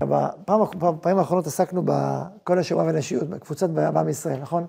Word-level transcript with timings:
בפעמים 0.00 1.18
האחרונות 1.18 1.46
עסקנו 1.46 1.82
בכל 1.84 2.58
השואה 2.58 2.84
והנשיות, 2.84 3.28
בקבוצות 3.28 3.70
בעם 3.70 4.08
ישראל, 4.08 4.40
נכון? 4.40 4.66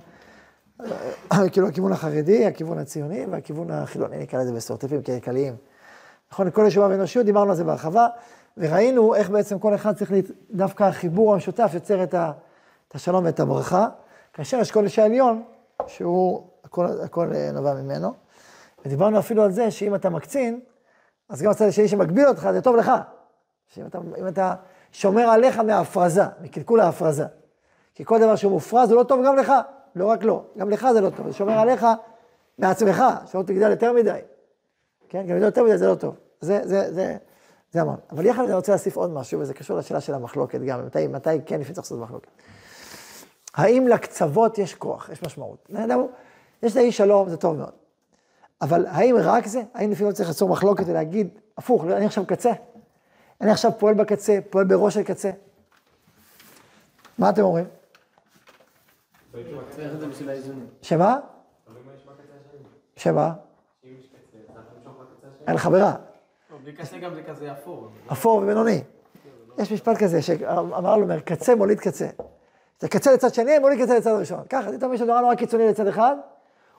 כאילו 1.51 1.67
הכיוון 1.67 1.91
החרדי, 1.91 2.45
הכיוון 2.45 2.77
הציוני 2.79 3.25
והכיוון 3.25 3.71
החילוני, 3.71 4.17
נקרא 4.17 4.39
לזה 4.39 4.53
בסטריאוטיפים 4.53 5.01
כלכליים. 5.01 5.55
נכון, 6.31 6.51
כל 6.51 6.65
השואה 6.65 6.87
והאנושיות, 6.87 7.25
דיברנו 7.25 7.49
על 7.49 7.55
זה 7.55 7.63
בהרחבה, 7.63 8.07
וראינו 8.57 9.15
איך 9.15 9.29
בעצם 9.29 9.59
כל 9.59 9.75
אחד 9.75 9.95
צריך, 9.95 10.11
דווקא 10.51 10.83
החיבור 10.83 11.33
המשותף 11.33 11.71
יוצר 11.73 12.03
את 12.03 12.15
השלום 12.95 13.25
ואת 13.25 13.39
הברכה, 13.39 13.87
כאשר 14.33 14.57
יש 14.59 14.71
קודש 14.71 14.99
העליון, 14.99 15.43
שהוא, 15.87 16.47
הכל, 16.63 16.87
הכל 17.03 17.33
אה, 17.33 17.51
נובע 17.53 17.73
ממנו. 17.73 18.13
ודיברנו 18.85 19.19
אפילו 19.19 19.43
על 19.43 19.51
זה 19.51 19.71
שאם 19.71 19.95
אתה 19.95 20.09
מקצין, 20.09 20.59
אז 21.29 21.41
גם 21.41 21.51
הצד 21.51 21.65
השני 21.65 21.87
שמגביל 21.87 22.27
אותך, 22.27 22.49
זה 22.53 22.61
טוב 22.61 22.75
לך. 22.75 22.91
שאם 23.67 23.85
אתה, 23.87 23.99
אתה 24.29 24.55
שומר 24.91 25.29
עליך 25.29 25.59
מההפרזה, 25.59 26.23
מקלקול 26.41 26.79
ההפרזה. 26.79 27.25
כי 27.95 28.05
כל 28.05 28.19
דבר 28.19 28.35
שהוא 28.35 28.51
מופרז 28.51 28.91
הוא 28.91 28.97
לא 28.97 29.03
טוב 29.03 29.25
גם 29.25 29.35
לך, 29.35 29.53
לא 29.95 30.05
רק 30.05 30.23
לו, 30.23 30.43
גם 30.57 30.69
לך 30.69 30.87
זה 30.93 31.01
לא 31.01 31.09
טוב, 31.09 31.27
זה 31.27 31.33
שומר 31.33 31.59
עליך 31.59 31.85
מעצמך, 32.57 33.03
שלא 33.25 33.41
תגדל 33.41 33.71
יותר 33.71 33.93
מדי. 33.93 34.19
כן, 35.09 35.27
גם 35.27 35.37
יותר 35.37 35.63
מדי 35.63 35.77
זה 35.77 35.87
לא 35.87 35.95
טוב. 35.95 36.15
זה, 36.41 36.59
זה, 36.63 36.93
זה, 36.93 37.17
זה 37.71 37.81
המון. 37.81 37.97
אבל 38.11 38.25
יחד 38.25 38.43
אני 38.43 38.53
רוצה 38.53 38.71
להוסיף 38.71 38.97
עוד 38.97 39.09
משהו, 39.09 39.39
וזה 39.39 39.53
קשור 39.53 39.77
לשאלה 39.77 40.01
של 40.01 40.13
המחלוקת 40.13 40.59
גם, 40.61 40.85
מתי, 40.85 41.07
מתי 41.07 41.29
כן 41.45 41.59
לפי 41.59 41.73
צריך 41.73 41.85
לעשות 41.85 41.99
מחלוקת. 41.99 42.29
האם 43.55 43.87
לקצוות 43.87 44.57
יש 44.57 44.75
כוח, 44.75 45.09
יש 45.09 45.23
משמעות? 45.23 45.69
יש 46.63 46.77
לאיש 46.77 46.97
שלום, 46.97 47.29
זה 47.29 47.37
טוב 47.37 47.57
מאוד. 47.57 47.71
אבל 48.61 48.85
האם 48.85 49.15
רק 49.19 49.47
זה? 49.47 49.61
האם 49.73 49.91
לפעמים 49.91 50.13
צריך 50.13 50.29
לעצור 50.29 50.49
מחלוקת 50.49 50.83
ולהגיד, 50.87 51.27
הפוך, 51.57 51.85
אני 51.85 52.05
עכשיו 52.05 52.25
קצה? 52.25 52.51
אני 53.41 53.51
עכשיו 53.51 53.71
פועל 53.79 53.93
בקצה, 53.93 54.39
פועל 54.49 54.65
בראש 54.65 54.97
הקצה? 54.97 55.31
מה 57.17 57.29
אתם 57.29 57.41
אומרים? 57.41 57.65
שמה? 60.81 61.19
שמה? 62.95 63.33
אין 65.47 65.55
לך 65.55 65.65
ברירה. 65.65 65.95
בלי 66.63 66.73
קצה 66.73 66.97
גם 66.97 67.13
זה 67.13 67.23
כזה 67.23 67.51
אפור. 67.51 67.89
אפור 68.11 68.37
ובינוני. 68.37 68.81
יש 69.57 69.71
משפט 69.71 69.97
כזה 69.97 70.21
שאמר 70.21 70.97
לו, 70.97 71.07
קצה 71.25 71.55
מוליד 71.55 71.79
קצה. 71.79 72.07
זה 72.79 72.87
קצה 72.87 73.13
לצד 73.13 73.33
שני, 73.33 73.59
מוליד 73.59 73.83
קצה 73.83 73.97
לצד 73.97 74.11
ראשון. 74.11 74.39
ככה, 74.49 74.71
זה 74.71 74.79
תמיד 74.79 74.99
שנורא 74.99 75.21
נורא 75.21 75.35
קיצוני 75.35 75.67
לצד 75.67 75.87
אחד, 75.87 76.15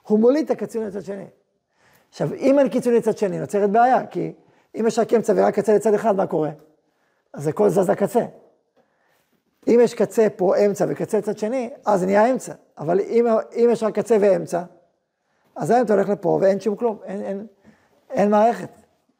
הוא 0.07 0.19
מוליד 0.19 0.45
את 0.45 0.51
הקיצוני 0.51 0.85
לצד 0.85 1.01
שני. 1.01 1.25
עכשיו, 2.09 2.33
אם 2.33 2.59
אין 2.59 2.69
קיצוני 2.69 2.97
לצד 2.97 3.17
שני, 3.17 3.39
נוצרת 3.39 3.69
בעיה, 3.69 4.07
כי 4.07 4.33
אם 4.79 4.87
יש 4.87 4.99
רק 4.99 5.13
אמצע 5.13 5.33
ורק 5.35 5.53
קצה 5.53 5.75
לצד 5.75 5.93
אחד, 5.93 6.15
מה 6.15 6.27
קורה? 6.27 6.49
אז 7.33 7.47
הכל 7.47 7.69
זז 7.69 7.89
לקצה. 7.89 8.25
אם 9.67 9.79
יש 9.83 9.93
קצה 9.93 10.27
פה 10.35 10.57
אמצע 10.57 10.85
וקצה 10.89 11.17
לצד 11.17 11.37
שני, 11.37 11.69
אז 11.85 12.03
נהיה 12.03 12.31
אמצע. 12.31 12.53
אבל 12.77 12.99
אם, 12.99 13.25
אם 13.55 13.69
יש 13.71 13.83
רק 13.83 13.99
קצה 13.99 14.17
ואמצע, 14.21 14.63
אז 15.55 15.69
האמצע 15.69 15.93
הולך 15.93 16.09
לפה 16.09 16.39
ואין 16.41 16.59
שום 16.59 16.75
כלום, 16.75 16.97
אין, 17.03 17.21
אין, 17.21 17.47
אין 18.09 18.31
מערכת, 18.31 18.69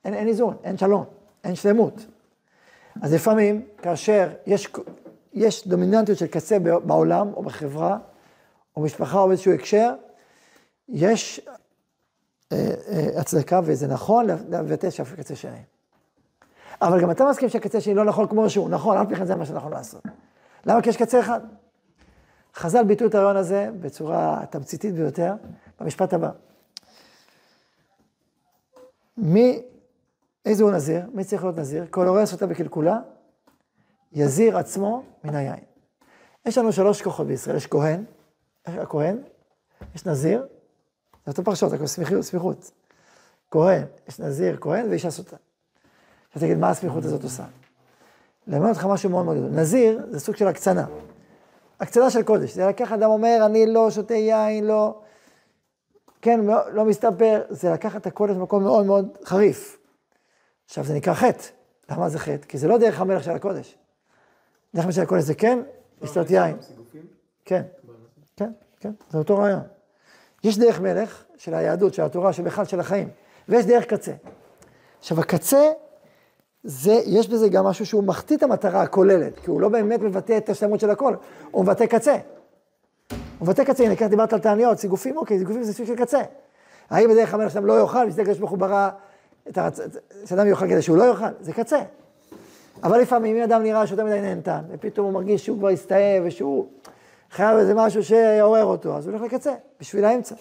אין, 0.05 0.13
אין 0.13 0.27
איזון, 0.27 0.57
אין 0.63 0.77
שלום, 0.77 1.03
אין 1.43 1.55
שלמות. 1.55 2.05
אז 3.01 3.13
לפעמים, 3.13 3.65
כאשר 3.81 4.29
יש, 4.45 4.67
יש 5.33 5.67
דומיננטיות 5.67 6.17
של 6.17 6.27
קצה 6.27 6.59
בעולם, 6.59 7.33
או 7.33 7.43
בחברה, 7.43 7.97
או 8.75 8.81
משפחה, 8.81 9.19
או 9.19 9.27
באיזשהו 9.27 9.53
הקשר, 9.53 9.93
יש 10.89 11.47
הצדקה, 13.15 13.59
וזה 13.63 13.87
נכון 13.87 14.27
לבטא 14.27 14.89
שאף 14.89 15.13
קצה 15.13 15.35
שני. 15.35 15.61
אבל 16.81 17.01
גם 17.01 17.11
אתה 17.11 17.25
מסכים 17.29 17.49
שהקצה 17.49 17.81
שני 17.81 17.93
לא 17.93 18.05
נכון 18.05 18.27
כמו 18.27 18.49
שהוא, 18.49 18.69
נכון, 18.69 18.97
אף 18.97 19.07
פי 19.07 19.25
זה 19.25 19.35
מה 19.35 19.45
שנכון 19.45 19.71
לעשות. 19.71 20.03
למה? 20.65 20.81
כי 20.81 20.89
יש 20.89 20.97
קצה 20.97 21.19
אחד. 21.19 21.39
חז"ל 22.55 22.83
ביטאו 22.83 23.07
את 23.07 23.15
הרעיון 23.15 23.35
הזה 23.35 23.69
בצורה 23.79 24.45
תמציתית 24.49 24.95
ביותר, 24.95 25.33
במשפט 25.79 26.13
הבא. 26.13 26.29
מי, 29.17 29.61
איזה 30.45 30.63
הוא 30.63 30.71
נזיר? 30.71 31.01
מי 31.13 31.23
צריך 31.23 31.43
להיות 31.43 31.57
נזיר? 31.57 31.85
כל 31.89 32.07
הורס 32.07 32.33
אותה 32.33 32.47
בקלקולה, 32.47 32.99
יזיר 34.11 34.57
עצמו 34.57 35.03
מן 35.23 35.35
היין. 35.35 35.59
יש 36.45 36.57
לנו 36.57 36.71
שלוש 36.71 37.01
כוחות 37.01 37.27
בישראל, 37.27 37.55
יש 37.55 37.67
כהן, 37.67 38.03
הכהן, 38.65 39.17
יש 39.95 40.05
נזיר, 40.05 40.45
זה 41.29 41.31
אותו 41.31 41.43
פרשות, 41.43 41.73
רק 41.73 41.85
סמיכות, 41.85 42.21
סמיכות. 42.21 42.71
כהן, 43.51 43.83
יש 44.07 44.19
נזיר, 44.19 44.57
כהן 44.61 44.89
ואישה 44.89 45.11
סוטה. 45.11 45.35
עכשיו 46.27 46.41
תגיד, 46.41 46.57
מה 46.57 46.69
הסמיכות 46.69 47.05
הזאת 47.05 47.23
עושה? 47.23 47.43
ללמד 48.47 48.69
אותך 48.69 48.85
משהו 48.85 49.09
מאוד 49.09 49.25
מאוד 49.25 49.37
גדול. 49.37 49.49
נזיר 49.49 50.05
זה 50.09 50.19
סוג 50.19 50.35
של 50.35 50.47
הקצנה. 50.47 50.85
הקצנה 51.79 52.09
של 52.09 52.23
קודש. 52.23 52.53
זה 52.53 52.67
לקח 52.67 52.91
אדם 52.91 53.09
אומר, 53.09 53.37
אני 53.45 53.65
לא 53.65 53.91
שותה 53.91 54.13
יין, 54.13 54.67
לא... 54.67 55.01
כן, 56.21 56.39
לא, 56.39 56.73
לא 56.73 56.85
מסתפר. 56.85 57.41
זה 57.49 57.71
לקחת 57.71 58.01
את 58.01 58.07
הקודש 58.07 58.35
במקום 58.35 58.63
מאוד 58.63 58.85
מאוד 58.85 59.07
חריף. 59.25 59.77
עכשיו, 60.65 60.83
זה 60.83 60.93
נקרא 60.93 61.13
חטא. 61.13 61.43
למה 61.89 62.09
זה 62.09 62.19
חטא? 62.19 62.47
כי 62.47 62.57
זה 62.57 62.67
לא 62.67 62.77
דרך 62.77 63.01
המלך 63.01 63.23
של 63.23 63.31
הקודש. 63.31 63.77
דרך 64.75 64.83
המלך 64.83 64.95
של 64.95 65.01
הקודש 65.01 65.23
זה 65.23 65.35
כן, 65.35 65.59
לשתות 66.01 66.29
יין. 66.29 66.57
כן, 67.45 67.63
כן, 68.35 68.51
כן, 68.79 68.91
זה 69.09 69.17
אותו 69.17 69.37
רעיון. 69.37 69.78
יש 70.43 70.57
דרך 70.57 70.81
מלך 70.81 71.23
של 71.37 71.53
היהדות, 71.53 71.93
של 71.93 72.03
התורה, 72.03 72.33
שבכלל 72.33 72.65
של 72.65 72.79
החיים, 72.79 73.09
ויש 73.49 73.65
דרך 73.65 73.85
קצה. 73.85 74.11
עכשיו, 74.99 75.19
הקצה 75.19 75.61
זה, 76.63 77.01
יש 77.05 77.29
בזה 77.29 77.49
גם 77.49 77.65
משהו 77.65 77.85
שהוא 77.85 78.03
מחטיא 78.03 78.37
את 78.37 78.43
המטרה 78.43 78.81
הכוללת, 78.81 79.39
כי 79.39 79.49
הוא 79.49 79.61
לא 79.61 79.69
באמת 79.69 80.01
מבטא 80.01 80.37
את 80.37 80.49
השלמות 80.49 80.79
של 80.79 80.89
הכל, 80.89 81.13
הוא 81.51 81.63
מבטא 81.63 81.85
קצה. 81.85 82.17
הוא 83.11 83.17
מבטא 83.41 83.63
קצה, 83.63 83.83
הנה, 83.83 83.95
ככה 83.95 84.07
דיברת 84.07 84.33
על 84.33 84.39
תעניות, 84.39 84.79
סיגופים, 84.79 85.17
אוקיי, 85.17 85.39
סיגופים 85.39 85.63
זה 85.63 85.73
סוג 85.73 85.85
של 85.85 85.95
קצה. 85.95 86.21
האם 86.89 87.09
בדרך 87.09 87.33
המלך 87.33 87.51
שם 87.51 87.65
לא 87.65 87.79
יאכל, 87.79 88.07
בשביל 88.07 88.21
הקדוש 88.21 88.39
ברוך 88.39 88.51
הוא 88.51 88.59
ברא. 88.59 88.89
שאדם 90.25 90.47
יאכל 90.47 90.67
כדי 90.67 90.81
שהוא 90.81 90.97
לא 90.97 91.03
יאכל, 91.03 91.25
זה 91.39 91.53
קצה. 91.53 91.79
אבל 92.83 92.99
לפעמים, 93.01 93.35
אם 93.35 93.43
אדם 93.43 93.63
נראה 93.63 93.87
שיותר 93.87 94.05
מדי 94.05 94.21
נהנתן, 94.21 94.61
ופתאום 94.69 95.05
הוא 95.05 95.13
מרגיש 95.13 95.45
שהוא 95.45 95.57
כבר 95.57 95.69
הסתאב, 95.69 96.23
ושהוא 96.25 96.65
חייב 97.31 97.57
איזה 97.57 97.73
משהו 97.73 98.03
שיעורר 98.03 98.65
אותו, 98.65 98.97
אז 98.97 99.07
הוא 99.07 99.15
הולך 99.15 99.33
לקצה, 99.33 99.53
בשביל 99.79 100.05
האמצע. 100.05 100.35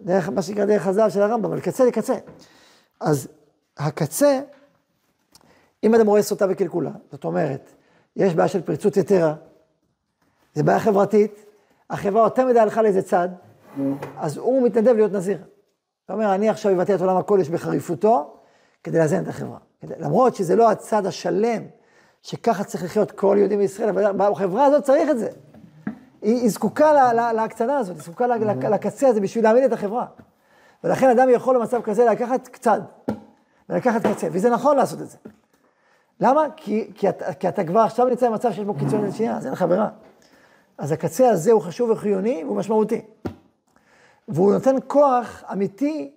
דרך, 0.00 0.28
מה 0.28 0.42
שנקרא 0.42 0.64
דרך 0.64 0.82
חז"ל 0.82 1.10
של 1.10 1.22
הרמב"ם, 1.22 1.44
אבל 1.44 1.60
קצה 1.60 1.84
לקצה. 1.84 2.14
אז 3.00 3.28
הקצה, 3.78 4.40
אם 5.84 5.94
אדם 5.94 6.06
רואה 6.06 6.22
סוטה 6.22 6.46
וקלקולה, 6.50 6.90
זאת 7.10 7.24
אומרת, 7.24 7.72
יש 8.16 8.34
בעיה 8.34 8.48
של 8.48 8.62
פריצות 8.62 8.96
יתרה, 8.96 9.34
זה 10.54 10.62
בעיה 10.62 10.80
חברתית, 10.80 11.44
החברה 11.90 12.22
יותר 12.22 12.46
מדי 12.46 12.58
הלכה 12.58 12.82
לאיזה 12.82 13.02
צד, 13.02 13.28
אז 14.16 14.36
הוא 14.36 14.62
מתנדב 14.66 14.94
להיות 14.94 15.12
נזיר. 15.12 15.38
אתה 16.04 16.12
אומר, 16.12 16.34
אני 16.34 16.48
עכשיו 16.48 16.72
אבטא 16.72 16.94
את 16.94 17.00
עולם 17.00 17.16
הקודש 17.16 17.48
בחריפותו, 17.48 18.36
כדי 18.84 18.98
לאזן 18.98 19.22
את 19.22 19.28
החברה. 19.28 19.58
כדי, 19.80 19.94
למרות 19.98 20.34
שזה 20.34 20.56
לא 20.56 20.70
הצד 20.70 21.06
השלם, 21.06 21.62
שככה 22.22 22.64
צריך 22.64 22.84
לחיות 22.84 23.10
כל 23.10 23.36
יהודי 23.38 23.56
בישראל, 23.56 23.88
אבל 23.88 24.12
בחברה 24.16 24.64
הזאת 24.64 24.84
צריך 24.84 25.10
את 25.10 25.18
זה. 25.18 25.30
היא, 26.22 26.40
היא 26.40 26.50
זקוקה 26.50 26.92
לה, 26.92 27.12
לה, 27.12 27.32
להקצנה 27.32 27.78
הזאת, 27.78 27.96
היא 27.96 28.02
זקוקה 28.02 28.24
mm-hmm. 28.24 28.68
לקצה 28.68 29.08
הזה 29.08 29.20
בשביל 29.20 29.44
להעמיד 29.44 29.64
את 29.64 29.72
החברה. 29.72 30.06
ולכן 30.84 31.10
אדם 31.10 31.28
יכול 31.30 31.58
במצב 31.58 31.82
כזה 31.82 32.04
לקחת 32.04 32.48
קצת, 32.48 32.80
ולקחת 33.68 34.06
קצה, 34.06 34.28
וזה 34.32 34.50
נכון 34.50 34.76
לעשות 34.76 35.00
את 35.00 35.10
זה. 35.10 35.16
למה? 36.20 36.44
כי, 36.56 36.90
כי, 36.94 37.08
אתה, 37.08 37.34
כי 37.34 37.48
אתה 37.48 37.64
כבר 37.64 37.80
עכשיו 37.80 38.06
נמצא 38.06 38.28
במצב 38.28 38.52
שיש 38.52 38.64
בו 38.64 38.74
קיצון 38.74 39.04
לשנייה, 39.04 39.36
אז 39.36 39.46
אין 39.46 39.52
לך 39.52 39.62
ברירה. 39.62 39.88
אז 40.78 40.92
הקצה 40.92 41.30
הזה 41.30 41.52
הוא 41.52 41.60
חשוב 41.60 41.90
וחיוני 41.90 42.42
והוא 42.44 42.56
משמעותי. 42.56 43.00
והוא 44.28 44.52
נותן 44.52 44.74
כוח 44.86 45.44
אמיתי 45.52 46.12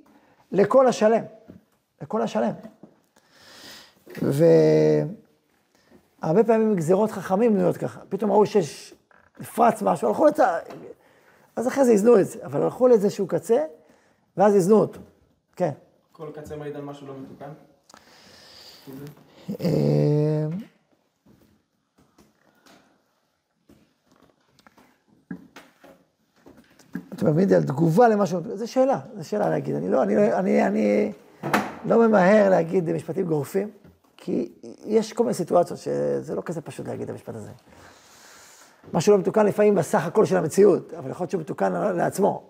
לכל 0.52 0.88
השלם, 0.88 1.24
לכל 2.02 2.22
השלם. 2.22 2.52
והרבה 6.22 6.44
פעמים 6.44 6.76
גזירות 6.76 7.12
חכמים 7.12 7.54
בנויות 7.54 7.78
ככה. 7.78 8.00
פתאום 8.10 8.32
ראו 8.32 8.46
שיש 8.46 8.94
נפרץ 9.40 9.82
משהו, 9.82 10.08
הלכו 10.08 10.26
לצד... 10.26 10.60
אז 11.56 11.68
אחרי 11.68 11.86
זה 11.86 11.92
איזנו 11.92 12.20
את 12.20 12.28
זה, 12.28 12.46
אבל 12.46 12.62
הלכו 12.64 12.88
לאיזשהו 12.88 13.28
קצה, 13.28 13.64
ואז 14.38 14.56
איזנו 14.56 14.76
אותו. 14.76 15.00
כן. 15.56 15.72
כל 16.12 16.28
קצה 16.34 16.56
מעיד 16.56 16.76
על 16.76 16.82
משהו 16.82 17.08
לא 17.08 17.14
מתוקן? 17.18 17.50
אה, 19.62 20.48
אתה 27.14 27.26
מבין, 27.26 27.54
על 27.54 27.64
תגובה 27.64 28.08
למשהו, 28.08 28.40
זו 28.54 28.72
שאלה, 28.72 29.00
זו 29.18 29.30
שאלה 29.30 29.50
להגיד. 29.50 29.76
אני 29.76 29.90
לא, 29.90 30.04
אני, 30.04 30.34
אני, 30.34 30.68
אני 30.68 31.12
לא 31.86 32.08
ממהר 32.08 32.50
להגיד 32.50 32.92
משפטים 32.92 33.26
גורפים, 33.26 33.72
כי 34.18 34.52
יש 34.86 35.14
כל 35.14 35.24
מיני 35.24 35.34
סיטואציות 35.34 35.80
שזה 35.80 36.36
לא 36.36 36.42
כזה 36.46 36.62
פשוט 36.62 36.88
להגיד 36.88 37.04
את 37.04 37.10
המשפט 37.10 37.36
הזה. 37.36 37.52
משהו 38.94 39.14
לא 39.14 39.20
מתוקן 39.20 39.46
לפעמים 39.46 39.76
בסך 39.76 40.06
הכל 40.06 40.26
של 40.26 40.38
המציאות, 40.38 40.94
אבל 40.94 41.10
יכול 41.12 41.24
להיות 41.24 41.32
שהוא 41.32 41.42
מתוקן 41.42 41.74
לעצמו. 41.74 42.44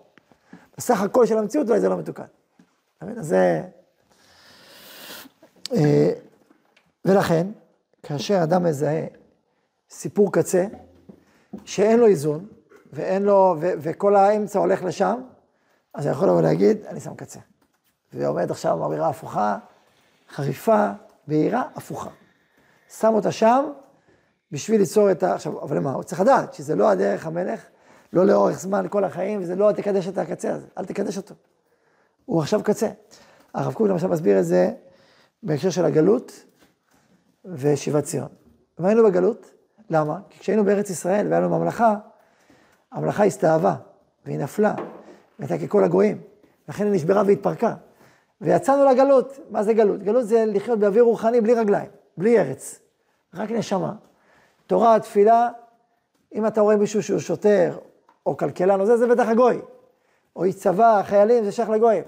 בסך 0.76 1.00
הכל 1.02 1.26
של 1.26 1.38
המציאות 1.38 1.68
אולי 1.68 1.80
זה 1.80 1.88
לא 1.88 1.96
מתוקן. 1.96 2.24
אז 3.00 3.26
זה... 3.26 3.62
אה, 5.72 6.12
ולכן, 7.04 7.46
כאשר 8.02 8.42
אדם 8.42 8.64
מזהה 8.64 9.04
סיפור 9.90 10.32
קצה, 10.32 10.66
שאין 11.64 12.00
לו 12.00 12.06
איזון, 12.06 12.46
ואין 12.92 13.22
לו, 13.22 13.56
ו, 13.60 13.70
וכל 13.78 14.16
האמצע 14.16 14.58
הולך 14.58 14.84
לשם, 14.84 15.20
אז 15.94 16.06
אני 16.06 16.12
יכול 16.12 16.28
לבוא 16.28 16.42
להגיד, 16.42 16.86
אני 16.86 17.00
שם 17.00 17.14
קצה. 17.14 17.40
ועומד 18.12 18.50
עכשיו 18.50 18.84
אווירה 18.84 19.08
הפוכה, 19.08 19.58
חריפה, 20.34 20.90
בהירה, 21.26 21.62
הפוכה. 21.74 22.10
שם 22.88 23.14
אותה 23.14 23.32
שם 23.32 23.64
בשביל 24.52 24.80
ליצור 24.80 25.10
את 25.10 25.22
ה... 25.22 25.34
עכשיו, 25.34 25.62
אבל 25.62 25.78
מה, 25.78 25.92
הוא 25.92 26.02
צריך 26.02 26.20
לדעת 26.20 26.54
שזה 26.54 26.74
לא 26.74 26.88
הדרך 26.88 27.26
המלך, 27.26 27.60
לא 28.12 28.26
לאורך 28.26 28.60
זמן 28.60 28.86
כל 28.90 29.04
החיים, 29.04 29.42
וזה 29.42 29.56
לא 29.56 29.72
תקדש 29.72 30.08
את 30.08 30.18
הקצה 30.18 30.54
הזה, 30.54 30.66
אל 30.78 30.84
תקדש 30.84 31.16
אותו. 31.16 31.34
הוא 32.24 32.40
עכשיו 32.40 32.62
קצה. 32.62 32.88
הרב 33.54 33.74
קוק 33.74 33.86
למשל 33.86 34.06
מסביר 34.06 34.38
את 34.38 34.44
זה 34.44 34.70
בהקשר 35.42 35.70
של 35.70 35.84
הגלות 35.84 36.32
ושיבת 37.44 38.04
ציון. 38.04 38.28
והיינו 38.78 39.04
בגלות, 39.04 39.50
למה? 39.90 40.18
כי 40.30 40.38
כשהיינו 40.38 40.64
בארץ 40.64 40.90
ישראל 40.90 41.26
והיה 41.26 41.40
לנו 41.40 41.58
ממלכה, 41.58 41.94
הממלכה 42.92 43.24
הסתאבה, 43.24 43.76
והיא 44.24 44.38
נפלה, 44.38 44.74
והייתה 45.38 45.66
ככל 45.66 45.84
הגויים, 45.84 46.20
לכן 46.68 46.84
היא 46.84 46.92
נשברה 46.92 47.22
והתפרקה. 47.26 47.74
ויצאנו 48.40 48.84
לגלות, 48.84 49.38
מה 49.50 49.62
זה 49.62 49.74
גלות? 49.74 50.02
גלות 50.02 50.26
זה 50.26 50.44
לחיות 50.46 50.78
באוויר 50.78 51.02
רוחני 51.02 51.40
בלי 51.40 51.54
רגליים, 51.54 51.90
בלי 52.16 52.40
ארץ, 52.40 52.80
רק 53.34 53.50
נשמה. 53.50 53.92
תורה, 54.66 55.00
תפילה, 55.00 55.48
אם 56.34 56.46
אתה 56.46 56.60
רואה 56.60 56.76
מישהו 56.76 57.02
שהוא 57.02 57.18
שוטר, 57.18 57.78
או 58.26 58.36
כלכלן, 58.36 58.80
או 58.80 58.86
זה, 58.86 58.96
זה 58.96 59.06
בטח 59.06 59.28
הגוי. 59.28 59.60
או 60.36 60.44
איש 60.44 60.56
צבא, 60.56 61.02
חיילים, 61.04 61.44
זה 61.44 61.52
שייך 61.52 61.70
לגויים. 61.70 62.04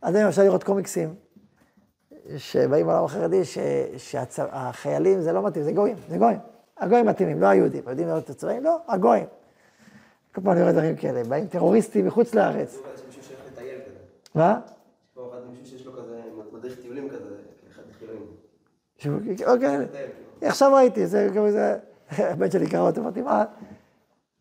עד 0.00 0.16
היום 0.16 0.28
אפשר 0.28 0.42
לראות 0.42 0.64
קומיקסים, 0.64 1.14
שבאים 2.36 2.86
לעולם 2.86 3.04
החרדי, 3.04 3.42
שהחיילים 3.96 5.20
זה 5.20 5.32
לא 5.32 5.42
מתאים, 5.42 5.64
זה 5.64 5.72
גויים, 5.72 5.96
זה 6.08 6.18
גויים. 6.18 6.38
הגויים 6.78 7.06
מתאימים, 7.06 7.40
לא 7.40 7.46
היהודים. 7.46 7.82
היהודים 7.86 8.08
לראות 8.08 8.24
את 8.24 8.30
הצבעים? 8.30 8.64
לא, 8.64 8.78
הגויים. 8.88 9.26
כל 10.34 10.40
פעם 10.40 10.52
אני 10.52 10.60
רואה 10.60 10.72
דברים 10.72 10.96
כאלה, 10.96 11.24
באים 11.24 11.46
טרוריסטים 11.46 12.06
מחוץ 12.06 12.34
לארץ. 12.34 12.78
מה? 14.34 14.60
מדריך 16.52 16.80
טיולים 16.80 17.08
כזה, 17.08 17.34
כאחד 17.66 17.82
חילונים. 17.98 18.26
אוקיי, 19.46 19.86
עכשיו 20.42 20.72
ראיתי, 20.74 21.06
זה 21.06 21.28
כמו 21.32 21.50
זה, 21.50 21.78
הבן 22.10 22.50
שלי 22.50 22.70
קרא 22.70 22.80
אותו, 22.80 23.00
אמרתי, 23.00 23.22
מה, 23.22 23.44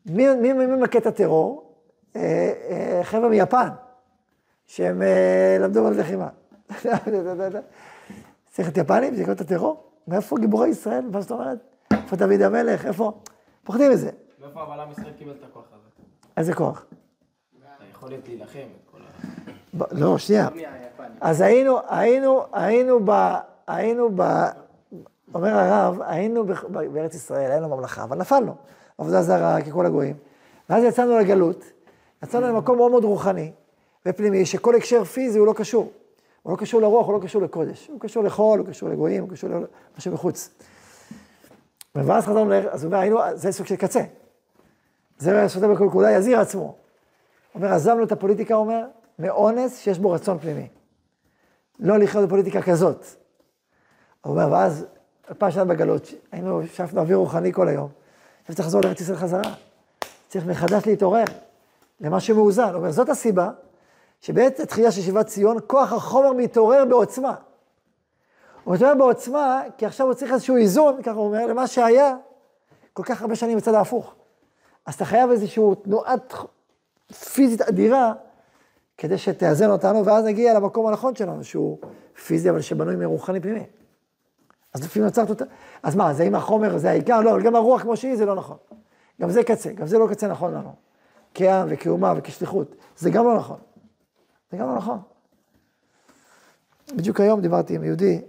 מי 0.06 0.54
ממקד 0.54 1.00
את 1.00 1.06
הטרור? 1.06 1.74
אה, 2.16 2.54
אה, 2.70 3.00
חבר'ה 3.04 3.30
מיפן, 3.30 3.70
שהם 4.68 5.02
אה, 5.02 5.58
למדו 5.60 5.88
על 5.88 6.00
לחימה. 6.00 6.30
צריך 8.52 8.70
את 8.70 8.78
יפנים, 8.78 9.16
זה 9.16 9.32
את 9.32 9.42
הטרור? 9.42 9.84
מאיפה 10.08 10.38
גיבורי 10.40 10.70
ישראל? 10.70 11.06
מה 11.12 11.22
זאת 11.22 11.32
אומרת? 11.32 11.58
איפה 11.94 12.16
דוד 12.16 12.42
המלך? 12.42 12.86
איפה? 12.86 13.22
פוחדים 13.64 13.92
מזה. 13.92 14.10
מאיפה 14.42 14.64
אבל 14.64 14.80
עם 14.80 14.92
ישראל 14.92 15.12
קיבל 15.18 15.32
את 15.32 15.44
הכוח 15.44 15.64
הזה? 15.72 15.90
איזה 16.38 16.54
כוח? 16.54 16.86
היכולת 17.80 18.28
להילחם 18.28 18.60
את 18.60 18.92
כל 18.92 18.98
ה... 19.82 19.86
לא, 19.92 20.18
שנייה. 20.18 20.48
אז 21.22 21.42
היינו, 21.42 21.78
היינו, 21.88 22.44
היינו 22.54 23.00
ב... 23.06 23.12
היינו 23.68 24.10
ב... 24.16 24.22
אומר 25.34 25.50
הרב, 25.50 26.02
היינו 26.02 26.46
בארץ 26.94 27.16
ישראל, 27.16 27.52
היינו 27.52 27.70
ממלכה, 27.70 28.04
אבל 28.04 28.18
נפלנו. 28.18 28.56
עבודה 28.98 29.22
זרה 29.22 29.62
ככל 29.62 29.86
הגויים. 29.86 30.16
ואז 30.70 30.84
יצאנו 30.84 31.20
לגלות, 31.20 31.64
יצאנו 32.24 32.48
למקום 32.48 32.78
מאוד 32.78 32.92
מאוד 32.92 33.04
רוחני 33.04 33.52
ופנימי, 34.06 34.46
שכל 34.46 34.76
הקשר 34.76 35.04
פיזי 35.04 35.40
הוא 35.40 35.48
לא 35.48 35.54
קשור. 35.54 35.92
הוא 36.44 36.52
לא 36.52 36.58
קשור 36.58 36.82
לרוח, 36.82 37.08
הוא 37.08 37.14
לא 37.14 37.20
קשור 37.24 37.42
לקודש. 37.42 37.88
הוא 37.88 38.00
קשור 38.00 38.24
לחול, 38.24 38.60
הוא 38.60 38.68
קשור 38.68 38.90
לגויים, 38.90 39.24
הוא 39.24 39.30
קשור 39.30 39.50
למה 39.50 39.66
שבחוץ. 39.98 40.50
ואז 41.96 42.24
חזרנו, 42.24 42.54
אז 42.54 42.84
הוא 42.84 42.90
אומר, 42.90 43.02
היינו, 43.02 43.20
זה 43.34 43.52
סוג 43.52 43.66
של 43.66 43.76
קצה. 43.76 44.02
זה 45.18 45.44
סוטה 45.48 45.68
בכל 45.68 45.90
כולה, 45.92 46.12
יזהיר 46.12 46.40
עצמו. 46.40 46.62
הוא 46.62 46.76
אומר, 47.56 47.74
עזבנו 47.74 48.04
את 48.04 48.12
הפוליטיקה, 48.12 48.54
הוא 48.54 48.64
אומר, 48.64 48.86
מאונס 49.20 49.80
שיש 49.80 50.00
בו 50.00 50.12
רצון 50.12 50.40
פנימי. 50.40 50.68
לא 51.80 51.98
לחיות 51.98 52.26
בפוליטיקה 52.26 52.62
כזאת. 52.62 53.06
הוא 54.22 54.32
אומר, 54.32 54.52
ואז, 54.52 54.86
פעם 55.38 55.52
שנה 55.52 55.66
בגלות, 55.66 56.14
היינו, 56.32 56.62
שפנו 56.74 57.02
אוויר 57.02 57.18
רוחני 57.18 57.54
כל 57.54 57.68
היום. 57.68 57.90
עכשיו 58.42 58.56
צריך 58.56 58.68
לחזור 58.68 58.82
לארץ 58.82 59.02
ישראל 59.02 59.18
חזרה. 59.18 59.54
צריך 60.28 60.46
מחדש 60.46 60.88
להתעורר 60.88 61.24
למה 62.02 62.20
שמאוזן. 62.20 62.64
הוא 62.64 62.76
אומר, 62.76 62.92
זאת 62.92 63.10
הסיבה 63.10 63.50
שבעת 64.22 64.60
התחילה 64.60 64.92
של 64.92 65.02
שיבת 65.02 65.28
ציון, 65.28 65.58
כוח 65.68 65.94
החומר 65.94 66.34
מתעורר 66.34 66.86
בעוצמה. 66.86 67.36
הוא 68.64 68.74
מתעורר 68.74 68.96
בעוצמה, 68.96 69.62
כי 69.78 69.86
עכשיו 69.86 70.08
הוא 70.08 70.14
צריך 70.14 70.32
איזשהו 70.34 70.58
איזון, 70.58 71.04
ככה 71.04 71.16
הוא 71.16 71.26
אומר, 71.26 71.46
למה 71.46 71.68
שהיה 71.68 72.16
כל 72.94 73.04
כך 73.04 73.22
הרבה 73.22 73.36
שנים 73.36 73.58
בצד 73.58 73.74
ההפוך. 73.74 74.16
אז 74.86 74.94
אתה 74.94 75.06
חייב 75.06 75.32
איזושהי 75.32 75.64
תנועת 75.84 76.34
פיזית 77.34 77.62
אדירה, 77.62 78.14
כדי 78.98 79.18
שתאזן 79.18 79.70
אותנו, 79.70 80.06
ואז 80.06 80.26
נגיע 80.26 80.54
למקום 80.54 80.88
הנכון 80.88 81.16
שלנו, 81.16 81.44
שהוא 81.44 81.78
פיזי, 82.26 82.50
אבל 82.50 82.62
שבנוי 82.62 82.96
מרוחני 82.96 83.40
פנימי. 83.40 83.64
אז 84.76 84.84
לפעמים 84.84 85.06
נוצרת 85.06 85.30
אותה, 85.30 85.46
אז 85.84 85.96
מה, 85.96 86.14
זה 86.14 86.24
אם 86.24 86.36
החומר 86.36 86.78
זה 86.78 86.90
העיקר? 86.90 87.22
לא, 87.22 87.42
גם 87.42 87.56
הרוח 87.56 87.82
כמו 87.82 87.98
שהיא 87.98 88.16
זה 88.16 88.26
לא 88.26 88.36
נכון. 88.36 88.58
גם 89.22 89.30
זה 89.30 89.44
קצה, 89.44 89.72
גם 89.72 89.88
זה 89.88 89.98
לא 89.98 90.08
קצה 90.10 90.28
נכון 90.28 90.54
לנו. 90.54 90.76
כעם 91.34 91.68
וכאומה 91.70 92.14
וכשליחות, 92.18 92.76
זה 92.98 93.10
גם 93.10 93.26
לא 93.26 93.38
נכון. 93.38 93.60
זה 94.52 94.58
גם 94.58 94.68
לא 94.68 94.76
נכון. 94.76 95.02
בדיוק 96.96 97.20
היום 97.20 97.42
דיברתי 97.42 97.76
עם 97.76 97.84
יהודי 97.84 98.22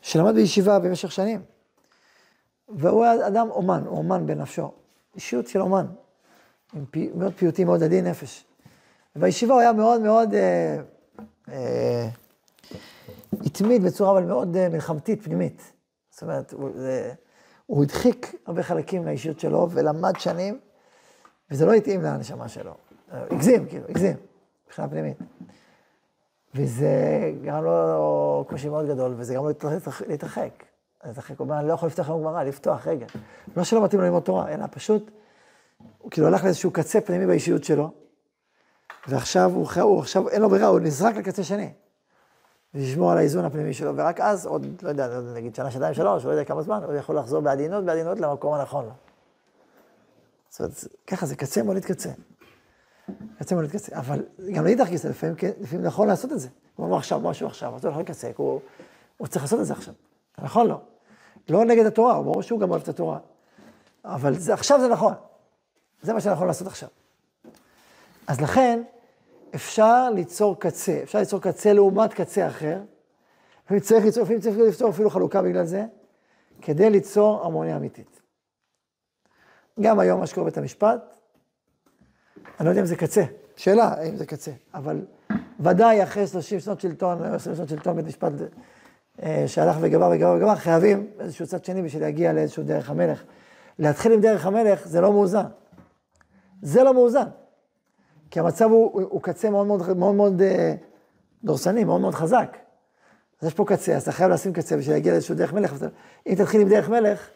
שלמד 0.00 0.34
בישיבה 0.34 0.78
במשך 0.78 1.12
שנים, 1.12 1.42
והוא 2.68 3.04
היה 3.04 3.26
אדם 3.26 3.50
אומן, 3.50 3.82
הוא 3.86 3.98
אומן 3.98 4.26
בנפשו, 4.26 4.72
אישיות 5.14 5.46
של 5.46 5.60
אומן, 5.60 5.86
עם 6.74 6.84
פי, 6.90 7.10
מאוד 7.14 7.32
פיוטי, 7.36 7.64
מאוד 7.64 7.82
עדין 7.82 8.06
נפש. 8.06 8.44
ובישיבה 9.16 9.54
הוא 9.54 9.60
היה 9.60 9.72
מאוד 9.72 10.00
מאוד, 10.00 10.34
אה, 10.34 10.78
אה, 11.48 12.08
התמיד 13.40 13.82
בצורה 13.82 14.12
אבל 14.12 14.24
מאוד 14.24 14.56
אה, 14.56 14.68
מלחמתית, 14.68 15.22
פנימית. 15.22 15.72
זאת 16.10 16.22
אומרת, 16.22 16.52
הוא, 16.52 16.70
זה, 16.76 17.12
הוא 17.66 17.82
הדחיק 17.82 18.34
הרבה 18.46 18.62
חלקים 18.62 19.04
מהאישיות 19.04 19.40
שלו 19.40 19.68
ולמד 19.70 20.14
שנים, 20.18 20.60
וזה 21.50 21.66
לא 21.66 21.72
התאים 21.72 22.02
לנשמה 22.02 22.48
שלו. 22.48 22.74
הגזים, 23.10 23.66
כאילו, 23.66 23.84
הגזים, 23.88 24.16
מבחינה 24.66 24.88
פנימית. 24.88 25.16
וזה 26.54 26.90
גרם 27.42 27.64
לו 27.64 28.44
קושי 28.48 28.68
מאוד 28.68 28.86
גדול, 28.86 29.14
וזה 29.16 29.34
גרם 29.34 29.44
לו 29.44 29.50
להתרחק. 30.08 30.64
להתרחק, 31.04 31.38
הוא 31.38 31.44
אומר, 31.44 31.58
אני 31.58 31.68
לא 31.68 31.72
יכול 31.72 31.86
לפתוח 31.86 32.08
היום 32.08 32.22
גמרא, 32.22 32.42
לפתוח, 32.42 32.86
רגע. 32.86 33.06
לא 33.56 33.64
שלא 33.64 33.84
מתאים 33.84 34.00
לו 34.00 34.06
ללמוד 34.06 34.22
תורה, 34.22 34.48
אלא 34.48 34.64
פשוט, 34.70 35.10
הוא 35.98 36.10
כאילו 36.10 36.26
הלך 36.26 36.44
לאיזשהו 36.44 36.70
קצה 36.70 37.00
פנימי 37.00 37.26
באישיות 37.26 37.64
שלו, 37.64 37.90
ועכשיו 39.08 39.50
הוא, 39.54 39.68
הוא 39.80 40.00
עכשיו 40.00 40.28
אין 40.28 40.42
לו 40.42 40.50
ברירה, 40.50 40.66
הוא 40.66 40.80
נזרק 40.80 41.16
לקצה 41.16 41.44
שני. 41.44 41.72
לשמור 42.74 43.12
על 43.12 43.18
האיזון 43.18 43.44
הפנימי 43.44 43.74
שלו, 43.74 43.96
ורק 43.96 44.20
אז, 44.20 44.46
עוד, 44.46 44.66
לא 44.82 44.88
יודע, 44.88 45.20
נגיד 45.20 45.54
שנה, 45.54 45.70
שנתיים, 45.70 45.94
שלוש, 45.94 46.24
לא 46.24 46.30
יודע 46.30 46.44
כמה 46.44 46.62
זמן, 46.62 46.82
הוא 46.84 46.94
יכול 46.94 47.18
לחזור 47.18 47.40
בעדינות, 47.40 47.84
בעדינות 47.84 48.20
למקום 48.20 48.54
הנכון 48.54 48.84
לו. 48.84 48.90
זאת 50.50 50.60
אומרת, 50.60 50.74
ככה 51.06 51.26
זה 51.26 51.36
קצה 51.36 51.62
מוליד 51.62 51.84
קצה. 51.84 52.10
קצה 53.38 53.54
מוליד 53.54 53.70
קצה, 53.70 53.96
אבל 53.96 54.22
גם 54.52 54.64
לאידך 54.64 54.88
גיסא, 54.88 55.08
לפעמים, 55.08 55.34
כן, 55.34 55.50
לפעמים 55.60 55.86
נכון 55.86 56.08
לעשות 56.08 56.32
את 56.32 56.40
זה. 56.40 56.48
הוא 56.76 56.86
אומר 56.86 56.96
עכשיו, 56.96 57.20
משהו 57.20 57.46
עכשיו, 57.46 57.76
אז 57.76 57.84
הוא 57.84 57.94
הולך 57.94 58.08
לקצה, 58.08 58.30
הוא, 58.36 58.60
הוא 59.16 59.28
צריך 59.28 59.44
לעשות 59.44 59.60
את 59.60 59.66
זה 59.66 59.72
עכשיו. 59.72 59.94
נכון 60.38 60.66
לו. 60.66 60.80
לא? 61.48 61.58
לא 61.58 61.64
נגד 61.64 61.86
התורה, 61.86 62.14
הוא 62.14 62.24
ברור 62.24 62.42
שהוא 62.42 62.60
גם 62.60 62.70
אוהב 62.70 62.82
את 62.82 62.88
התורה. 62.88 63.18
אבל 64.04 64.34
זה, 64.34 64.54
עכשיו 64.54 64.80
זה 64.80 64.88
נכון. 64.88 65.14
זה 66.02 66.12
מה 66.12 66.20
שנכון 66.20 66.46
לעשות 66.46 66.66
עכשיו. 66.66 66.88
אז 68.26 68.40
לכן, 68.40 68.82
אפשר 69.54 70.10
ליצור 70.10 70.60
קצה, 70.60 71.00
אפשר 71.02 71.18
ליצור 71.18 71.40
קצה 71.40 71.72
לעומת 71.72 72.14
קצה 72.14 72.46
אחר, 72.46 72.80
לפעמים 73.64 73.82
צריך 73.82 74.04
ליצור, 74.04 74.22
לפעמים 74.22 74.40
צריך 74.40 74.56
ליצור 74.58 74.90
אפילו 74.90 75.10
חלוקה 75.10 75.42
בגלל 75.42 75.64
זה, 75.64 75.84
כדי 76.62 76.90
ליצור 76.90 77.36
הרמוניה 77.36 77.76
אמיתית. 77.76 78.20
גם 79.80 79.98
היום 79.98 80.20
מה 80.20 80.26
שקורה 80.26 80.44
בבית 80.44 80.58
המשפט, 80.58 81.16
אני 82.60 82.66
לא 82.66 82.70
יודע 82.70 82.80
אם 82.80 82.86
זה 82.86 82.96
קצה, 82.96 83.22
שאלה 83.56 83.84
האם 83.84 84.16
זה 84.16 84.26
קצה, 84.26 84.50
אבל 84.74 85.04
ודאי 85.60 86.02
אחרי 86.02 86.26
30 86.26 86.60
שנות 86.60 86.80
שלטון, 86.80 87.22
20 87.22 87.56
שנות 87.56 87.68
שלטון 87.68 87.96
בית 87.96 88.06
משפט 88.06 88.32
אה, 89.22 89.44
שהלך 89.46 89.76
וגבר 89.80 90.10
וגבר 90.12 90.34
וגבר, 90.36 90.56
חייבים 90.56 91.10
איזשהו 91.20 91.46
צד 91.46 91.64
שני 91.64 91.82
בשביל 91.82 92.02
להגיע 92.02 92.32
לאיזשהו 92.32 92.62
דרך 92.62 92.90
המלך. 92.90 93.22
להתחיל 93.78 94.12
עם 94.12 94.20
דרך 94.20 94.46
המלך 94.46 94.88
זה 94.88 95.00
לא 95.00 95.12
מאוזן. 95.12 95.46
זה 96.62 96.82
לא 96.82 96.94
מאוזן. 96.94 97.26
כי 98.32 98.40
המצב 98.40 98.64
הוא, 98.64 99.02
הוא 99.02 99.22
קצה 99.22 99.50
מאוד 99.50 99.66
מאוד, 99.66 99.96
מאוד, 99.96 100.14
מאוד 100.14 100.42
אה, 100.42 100.74
דורסני, 101.44 101.84
מאוד 101.84 102.00
מאוד 102.00 102.14
חזק. 102.14 102.56
אז 103.40 103.48
יש 103.48 103.54
פה 103.54 103.64
קצה, 103.64 103.96
אז 103.96 104.02
אתה 104.02 104.12
חייב 104.12 104.30
לשים 104.30 104.52
קצה 104.52 104.76
בשביל 104.76 104.94
להגיע 104.96 105.12
לאיזשהו 105.12 105.34
דרך 105.34 105.52
מלך. 105.52 105.74
אם 106.26 106.34
תתחיל 106.34 106.60
עם 106.60 106.68
דרך 106.68 106.88
מלך, 106.88 107.28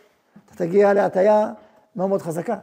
אתה 0.46 0.56
תגיע 0.56 0.92
להטייה 0.92 1.52
מאוד 1.96 2.08
מאוד 2.08 2.22
חזקה. 2.22 2.56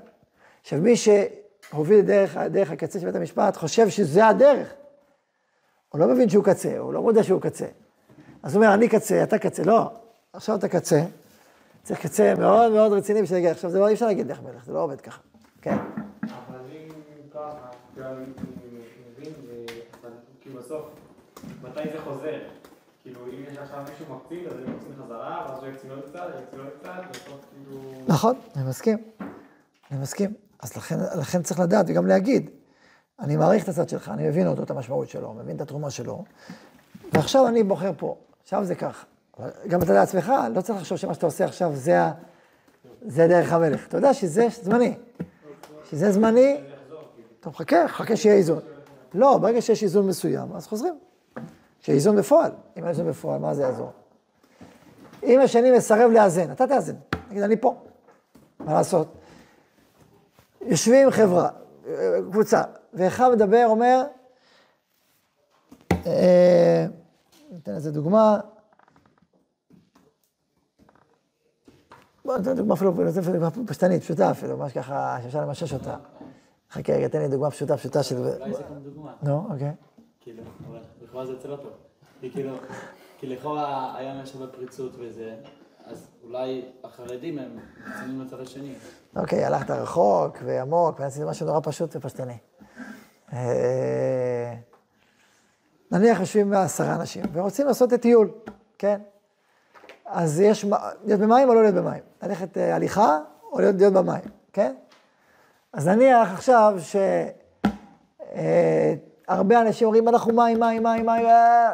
עכשיו, 0.61 0.79
מי 0.79 0.93
שהוביל 0.95 2.01
דרך, 2.01 2.37
דרך 2.37 2.71
הקצה 2.71 2.99
של 2.99 3.05
בית 3.05 3.15
המשפט, 3.15 3.57
חושב 3.57 3.89
שזה 3.89 4.27
הדרך. 4.27 4.73
הוא 5.89 5.99
לא 5.99 6.07
מבין 6.07 6.29
שהוא 6.29 6.43
קצה, 6.43 6.77
הוא 6.77 6.93
לא 6.93 7.01
מודה 7.01 7.23
שהוא 7.23 7.41
קצה. 7.41 7.65
אז 8.43 8.55
הוא 8.55 8.63
אומר, 8.63 8.73
אני 8.73 8.89
קצה, 8.89 9.23
אתה 9.23 9.37
קצה. 9.37 9.63
לא, 9.63 9.91
עכשיו 10.33 10.55
אתה 10.55 10.67
קצה, 10.67 11.03
צריך 11.83 12.01
קצה 12.01 12.33
מאוד 12.37 12.71
מאוד 12.71 12.93
רציני 12.93 13.21
בשביל 13.21 13.37
להגיד, 13.37 13.51
עכשיו 13.51 13.69
זה 13.69 13.79
לא, 13.79 13.87
אי 13.87 13.93
אפשר 13.93 14.05
להגיד 14.05 14.27
דרך 14.27 14.41
מלך, 14.41 14.65
זה 14.65 14.73
לא 14.73 14.83
עובד 14.83 15.01
ככה. 15.01 15.21
כן. 15.61 15.77
אבל 16.23 16.59
אם 16.71 16.89
ככה, 17.33 17.62
גם 17.99 18.23
מבין, 19.17 19.33
זה- 19.47 20.09
כאילו 20.41 20.59
בסוף, 20.59 20.85
מתי 21.63 21.79
זה 21.93 22.01
חוזר? 22.03 22.39
כאילו, 23.03 23.19
אם 23.25 23.43
יש 23.51 23.57
עכשיו 23.57 23.83
מישהו 23.89 24.15
מקצין, 24.15 24.47
אז 24.47 24.53
הם 24.53 24.75
מקצין 24.75 24.91
חזרה, 25.05 25.45
ואז 25.49 25.63
הוא 25.63 25.67
יקצין 25.67 25.89
עוד 25.91 25.99
קצת, 26.09 26.27
יקצין 26.43 26.59
עוד 26.59 26.69
קצת, 26.79 27.01
בסוף 27.11 27.45
כאילו... 27.65 27.81
נכון, 28.07 28.35
אני 28.55 28.69
מסכים. 28.69 28.97
אני 29.91 29.99
מסכים. 30.01 30.33
אז 30.61 30.77
לכן, 30.77 30.95
לכן 31.19 31.41
צריך 31.41 31.59
לדעת 31.59 31.85
וגם 31.89 32.07
להגיד, 32.07 32.49
אני 33.19 33.35
מעריך 33.37 33.63
את 33.63 33.69
הצד 33.69 33.89
שלך, 33.89 34.09
אני 34.09 34.27
מבין 34.27 34.47
אותו, 34.47 34.63
את 34.63 34.71
המשמעות 34.71 35.09
שלו, 35.09 35.33
מבין 35.33 35.55
את 35.55 35.61
התרומה 35.61 35.89
שלו, 35.89 36.23
ועכשיו 37.13 37.47
אני 37.47 37.63
בוחר 37.63 37.91
פה, 37.97 38.17
עכשיו 38.43 38.63
זה. 38.65 38.73
אבל 39.39 39.49
גם 39.67 39.81
אתה 39.81 39.93
לעצמך, 39.93 40.33
לא 40.55 40.61
צריך 40.61 40.79
לחשוב 40.79 40.97
שמה 40.97 41.13
שאתה 41.13 41.25
עושה 41.25 41.45
עכשיו 41.45 41.71
זה, 41.75 41.97
זה 43.01 43.27
דרך 43.27 43.53
המלך. 43.53 43.87
אתה 43.87 43.97
יודע 43.97 44.13
שזה 44.13 44.47
זמני. 44.61 44.97
שזה 45.89 46.11
זמני, 46.11 46.61
אתה 47.43 47.49
מחכה, 47.49 47.87
חכה 47.87 48.15
שיהיה 48.15 48.35
איזון. 48.35 48.59
לא, 49.13 49.37
ברגע 49.37 49.61
שיש 49.61 49.83
איזון 49.83 50.07
מסוים, 50.07 50.55
אז 50.55 50.67
חוזרים. 50.67 50.99
שיהיה 51.79 51.95
איזון 51.95 52.15
בפועל. 52.15 52.51
אם 52.77 52.81
אין 52.81 52.87
איזון 52.87 53.09
בפועל, 53.09 53.39
מה 53.39 53.53
זה 53.53 53.61
יעזור? 53.61 53.91
אם 55.23 55.39
השני 55.39 55.71
מסרב 55.71 56.11
לאזן, 56.11 56.51
אתה 56.51 56.67
תאזן. 56.67 56.95
תגיד, 57.29 57.43
אני 57.43 57.57
פה. 57.57 57.75
מה 58.59 58.73
לעשות? 58.73 59.07
יושבים 60.61 61.11
חברה, 61.11 61.49
קבוצה, 62.31 62.63
ואחד 62.93 63.31
מדבר, 63.31 63.65
אומר, 63.67 64.03
אה, 66.05 66.85
ניתן 67.51 67.75
איזה 67.75 67.91
דוגמה, 67.91 68.39
בוא 72.25 72.37
ניתן 72.37 72.55
דוגמה 72.55 72.73
אפילו, 72.73 72.93
פשטנית, 73.67 74.01
פשוטה 74.01 74.31
אפילו, 74.31 74.57
ממש 74.57 74.73
ככה, 74.73 75.17
שאפשר 75.23 75.41
למשש 75.41 75.73
אותה. 75.73 75.97
חכה 76.73 76.93
רגע, 76.93 77.07
תן 77.07 77.21
לי 77.21 77.27
דוגמה 77.27 77.51
פשוטה, 77.51 77.77
פשוטה 77.77 78.03
של... 78.03 78.17
אולי 78.17 78.53
זה 78.53 78.63
גם 78.69 78.83
דוגמה, 78.83 79.13
נו, 79.23 79.47
אוקיי. 79.49 79.71
כאילו, 80.21 80.43
אבל 80.69 80.79
לכאורה 81.01 81.25
זה 81.25 81.31
יוצא 81.31 81.47
לא 81.47 81.55
טוב. 81.55 81.71
כי 82.21 82.31
כאילו, 82.31 82.55
כי 83.19 83.27
לכאורה 83.27 83.97
היה 83.97 84.13
להם 84.13 84.25
שווה 84.25 84.47
פריצות 84.47 84.91
וזה, 84.99 85.35
אז 85.85 86.07
אולי 86.23 86.65
החרדים 86.83 87.39
הם 87.39 87.57
מקצינים 87.87 88.21
לצד 88.21 88.39
השני. 88.39 88.75
אוקיי, 89.15 89.45
הלכת 89.45 89.71
רחוק 89.71 90.37
ועמוק, 90.45 90.99
ועשיתי 90.99 91.25
משהו 91.25 91.45
נורא 91.47 91.59
פשוט 91.63 91.95
ופשטני. 91.95 92.37
אה, 93.33 94.53
נניח 95.91 96.19
יושבים 96.19 96.53
עשרה 96.53 96.95
אנשים 96.95 97.23
ורוצים 97.33 97.67
לעשות 97.67 97.93
את 97.93 98.01
טיול, 98.01 98.31
כן? 98.77 99.01
אז 100.05 100.39
יש, 100.39 100.65
להיות 101.03 101.21
במים 101.21 101.49
או 101.49 101.53
לא 101.53 101.61
להיות 101.61 101.75
במים? 101.75 102.03
ללכת 102.23 102.57
אה, 102.57 102.75
הליכה 102.75 103.19
או 103.51 103.59
להיות 103.59 103.75
במים, 103.75 104.23
כן? 104.53 104.73
אז 105.73 105.87
נניח 105.87 106.31
עכשיו 106.33 106.75
שהרבה 109.27 109.61
אנשים 109.61 109.87
אומרים, 109.87 110.07
אנחנו 110.07 110.33
מים, 110.33 110.59
מים, 110.59 110.83
מים, 110.83 111.05
מים, 111.05 111.25
אה, 111.25 111.73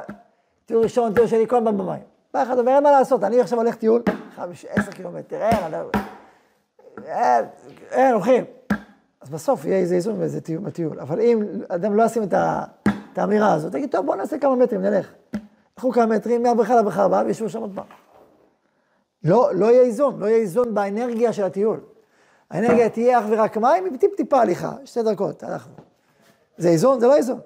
טיול 0.65 0.84
ראשון, 0.84 1.13
טיול 1.13 1.27
שני, 1.27 1.48
כל 1.48 1.56
הזמן 1.58 1.77
במים. 1.77 2.03
בא 2.34 2.44
אחד 2.44 2.60
אומר, 2.60 2.72
אין 2.72 2.84
מה 2.84 2.91
לעשות, 2.91 3.24
אני 3.24 3.41
עכשיו 3.41 3.60
הולך 3.60 3.75
טיול, 3.75 4.01
חמש, 4.36 4.65
עשר 4.70 4.91
קילומטר, 4.91 5.50
לא- 5.72 5.77
אין, 7.06 7.46
אין, 7.91 8.13
הולכים. 8.13 8.44
אז 9.22 9.29
בסוף 9.29 9.65
יהיה 9.65 9.77
איזה 9.77 9.96
איזון 9.96 10.20
באיזה 10.20 10.41
טיול. 10.74 11.00
אבל 11.00 11.20
אם 11.22 11.44
אדם 11.70 11.96
לא 11.96 12.03
ישים 12.03 12.24
את, 12.24 12.34
את 13.13 13.18
האמירה 13.18 13.53
הזאת, 13.53 13.72
תגיד, 13.72 13.91
טוב, 13.91 14.06
בוא 14.06 14.15
נעשה 14.15 14.38
כמה 14.38 14.56
מטרים, 14.56 14.82
נלך. 14.82 15.13
הלכו 15.77 15.91
כמה 15.91 16.06
מטרים, 16.06 16.44
מהבריכה 16.44 16.75
לבריכה 16.75 17.03
הבאה, 17.03 17.24
וישבו 17.25 17.50
שם 17.50 17.62
עוד 17.62 17.72
פעם. 17.75 17.86
לא, 19.24 19.50
לא 19.53 19.65
יהיה 19.65 19.82
איזון, 19.82 20.20
לא 20.20 20.25
יהיה 20.25 20.38
איזון 20.38 20.74
באנרגיה 20.74 21.34
של 21.34 21.44
הטיול. 21.44 21.79
האנרגיה 22.51 22.89
תהיה 22.89 23.20
אך 23.20 23.25
ורק 23.29 23.58
מים 23.58 23.86
עם 23.86 23.98
טיפ-טיפה 23.98 24.41
הליכה, 24.41 24.72
שתי 24.86 25.03
דקות, 25.03 25.44
הלכנו. 25.44 25.74
זה 26.58 26.70
איזון? 26.70 27.00
זה 27.00 27.08
לא 27.08 27.15
איזון. 27.15 27.39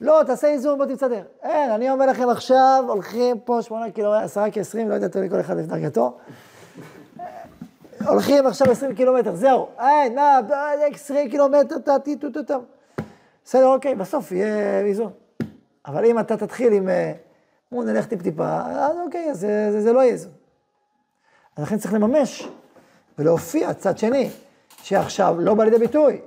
לא, 0.00 0.22
תעשה 0.26 0.48
איזון, 0.48 0.78
בוא 0.78 0.86
תמצדר. 0.86 1.22
אין, 1.42 1.70
אני 1.70 1.90
אומר 1.90 2.06
לכם 2.06 2.28
עכשיו, 2.28 2.84
הולכים 2.88 3.40
פה 3.40 3.62
שמונה 3.62 3.90
קילו, 3.90 4.14
עשרה 4.14 4.50
כעשרים, 4.50 4.88
לא 4.88 4.94
יודע, 4.94 5.08
תלוי 5.08 5.30
כל 5.30 5.40
אחד 5.40 5.56
לפי 5.56 5.66
דרגתו. 5.66 6.18
הולכים 8.06 8.46
עכשיו 8.46 8.70
20 8.70 8.94
קילומטר, 8.94 9.34
זהו, 9.34 9.68
אין, 9.80 10.14
מה, 10.14 10.40
20 10.94 11.30
קילומטר, 11.30 11.78
טה, 11.78 11.98
טו, 12.20 12.30
טו, 12.30 12.42
טו. 12.42 12.54
בסדר, 13.44 13.66
אוקיי, 13.66 13.94
בסוף 13.94 14.32
יהיה 14.32 14.80
איזון. 14.80 15.12
אבל 15.86 16.04
אם 16.04 16.18
אתה 16.18 16.36
תתחיל 16.36 16.72
עם, 16.72 16.88
אה, 16.88 17.12
נו, 17.72 17.82
נלך 17.82 18.06
טיפ-טיפה, 18.06 18.60
אז 18.66 18.96
אוקיי, 19.04 19.30
אז 19.30 19.40
זה, 19.40 19.68
זה, 19.72 19.80
זה 19.80 19.92
לא 19.92 20.00
יהיה 20.00 20.12
איזון. 20.12 20.32
אז 21.56 21.62
לכן 21.64 21.78
צריך 21.78 21.94
לממש 21.94 22.48
ולהופיע 23.18 23.74
צד 23.74 23.98
שני, 23.98 24.30
שעכשיו 24.82 25.36
לא 25.40 25.54
בא 25.54 25.64
לידי 25.64 25.78
ביטוי. 25.78 26.20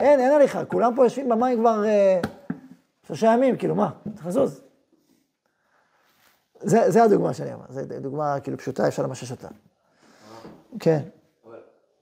אין, 0.00 0.20
אין 0.20 0.32
הליכה, 0.32 0.64
כולם 0.64 0.96
פה 0.96 1.04
יושבים 1.04 1.28
במים 1.28 1.58
כבר 1.58 1.84
אה, 1.84 2.20
שלושה 3.06 3.26
ימים, 3.26 3.56
כאילו, 3.56 3.74
מה, 3.74 3.90
צריך 4.14 4.26
לזוז. 4.26 4.60
זה, 6.60 6.90
זה 6.90 7.02
הדוגמה 7.02 7.34
שאני 7.34 7.54
אומר, 7.54 7.64
זו 7.68 7.80
דוגמה 8.00 8.40
כאילו 8.40 8.58
פשוטה, 8.58 8.88
אפשר 8.88 9.02
למשש 9.02 9.30
אותה. 9.30 9.48
כן. 10.80 11.02
אבל 11.46 11.58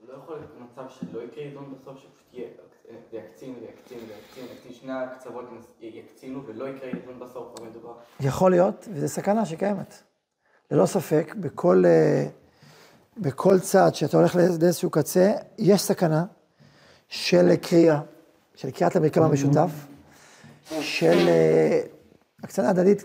לא 0.09 0.14
יכול 0.14 0.37
להיות 0.37 0.50
מצב 0.61 0.83
שלא 0.88 1.21
יקרה 1.23 1.45
איזון 1.45 1.75
בסוף, 1.75 1.99
שפשוט 1.99 2.29
יהיה, 2.33 2.49
זה 3.11 3.17
יקצין 3.17 3.55
ויקצין 3.61 3.99
ויקצין 4.49 4.73
שני 4.73 4.93
הקצוות 4.93 5.45
יקצינו 5.81 6.47
ולא 6.47 6.69
יקרה 6.69 6.88
איזון 6.88 7.19
בסוף. 7.21 7.55
יכול 8.21 8.50
להיות, 8.50 8.88
וזו 8.93 9.09
סכנה 9.09 9.45
שקיימת. 9.45 9.95
ללא 10.71 10.87
ספק, 10.87 11.35
בכל, 11.41 11.83
אה, 11.87 12.26
בכל 13.18 13.61
צעד 13.61 13.94
שאתה 13.94 14.16
הולך 14.16 14.37
לאיזשהו 14.37 14.90
קצה, 14.90 15.33
יש 15.59 15.83
סכנה 15.83 16.25
של 17.09 17.56
קריאה, 17.56 18.00
של 18.54 18.71
קריאת 18.71 18.97
המרקם 18.97 19.23
המשותף, 19.23 19.71
של 20.80 21.28
אה, 21.28 21.80
הקצנה 22.42 22.71
הדדית, 22.71 23.04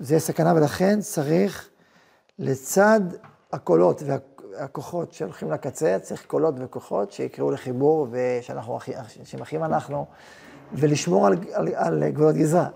זה 0.00 0.18
סכנה, 0.18 0.54
ולכן 0.56 1.00
צריך 1.00 1.68
לצד 2.38 3.00
הקולות 3.52 4.02
והכוחות 4.06 5.12
שהולכים 5.12 5.50
לקצה, 5.50 5.96
צריך 6.02 6.26
קולות 6.26 6.54
וכוחות 6.58 7.12
שיקראו 7.12 7.50
לחיבור, 7.50 8.08
ושאנחנו 8.10 8.76
אחי- 8.76 8.92
שהם 9.24 9.42
אחים 9.42 9.64
אנחנו, 9.64 10.06
ולשמור 10.72 11.26
על, 11.26 11.36
על, 11.52 11.68
על 11.74 12.08
גבולות 12.10 12.34
גזרה. 12.34 12.68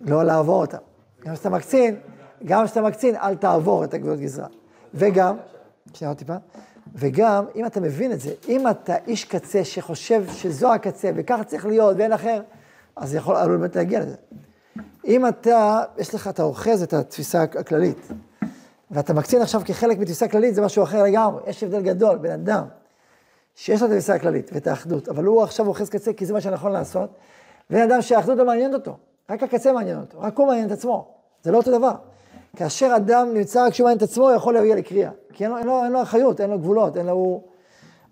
לא 0.00 0.22
לעבור 0.24 0.60
אותם. 0.60 0.78
גם 1.24 1.34
כשאתה 1.34 1.50
מקצין, 1.50 1.96
גם 2.44 2.64
כשאתה 2.66 2.82
מקצין, 2.82 3.16
אל 3.16 3.34
תעבור 3.36 3.84
את 3.84 3.94
הגבולות 3.94 4.20
גזרה. 4.20 4.46
וגם, 4.94 5.36
שנייה 5.94 6.10
עוד 6.10 6.18
טיפה, 6.18 6.36
וגם, 6.94 7.44
אם 7.54 7.66
אתה 7.66 7.80
מבין 7.80 8.12
את 8.12 8.20
זה, 8.20 8.30
אם 8.48 8.68
אתה 8.68 8.96
איש 9.06 9.24
קצה 9.24 9.64
שחושב 9.64 10.24
שזו 10.32 10.72
הקצה 10.72 11.10
וככה 11.14 11.44
צריך 11.44 11.66
להיות 11.66 11.96
ואין 11.98 12.12
אחר, 12.12 12.42
אז 12.96 13.14
יכול, 13.14 13.36
עלול 13.36 13.56
באמת 13.56 13.76
להגיע 13.76 14.00
לזה. 14.00 14.16
אם 15.04 15.28
אתה, 15.28 15.82
יש 15.98 16.14
לך, 16.14 16.28
אתה 16.28 16.42
אוחז 16.42 16.82
את 16.82 16.92
התפיסה 16.92 17.42
הכללית, 17.42 18.08
ואתה 18.90 19.14
מקצין 19.14 19.42
עכשיו 19.42 19.62
כחלק 19.64 19.98
מתפיסה 19.98 20.28
כללית, 20.28 20.54
זה 20.54 20.62
משהו 20.62 20.82
אחר 20.82 21.02
לגמרי. 21.02 21.42
יש 21.46 21.62
הבדל 21.62 21.82
גדול 21.82 22.18
בין 22.18 22.32
אדם 22.32 22.64
שיש 23.54 23.80
לו 23.80 23.86
את 23.86 23.92
התפיסה 23.92 24.14
הכללית 24.14 24.50
ואת 24.52 24.66
האחדות, 24.66 25.08
אבל 25.08 25.24
הוא 25.24 25.42
עכשיו 25.42 25.66
אוחז 25.66 25.88
קצה 25.88 26.12
כי 26.12 26.26
זה 26.26 26.32
מה 26.32 26.40
שנכון 26.40 26.72
לעשות, 26.72 27.10
ואין 27.70 27.90
אדם 27.90 28.02
שהאחדות 28.02 28.38
לא 28.38 28.46
מעניינת 28.46 28.74
אותו, 28.74 28.96
רק 29.30 29.42
הקצה 29.42 29.72
מעניין 29.72 30.00
אותו, 30.00 30.20
רק 30.20 30.38
הוא 30.38 30.46
מעניין 30.46 30.66
את 30.66 30.72
עצמו, 30.72 31.08
זה 31.42 31.52
לא 31.52 31.56
אותו 31.56 31.78
דבר. 31.78 31.94
כאשר 32.56 32.92
אדם 32.96 33.28
נמצא 33.34 33.66
רק 33.66 33.72
כשהוא 33.72 33.84
מעניין 33.84 33.98
את 33.98 34.02
עצמו, 34.02 34.30
יכול 34.30 34.54
להגיע 34.54 34.76
לקריאה, 34.76 35.10
כי 35.32 35.44
אין 35.44 35.50
לו, 35.50 35.58
אין 35.58 35.66
לו, 35.66 35.84
אין 35.84 35.92
לו 35.92 36.02
אחריות, 36.02 36.40
אין 36.40 36.50
לו 36.50 36.58
גבולות, 36.58 36.96
אין 36.96 37.06
לו... 37.06 37.42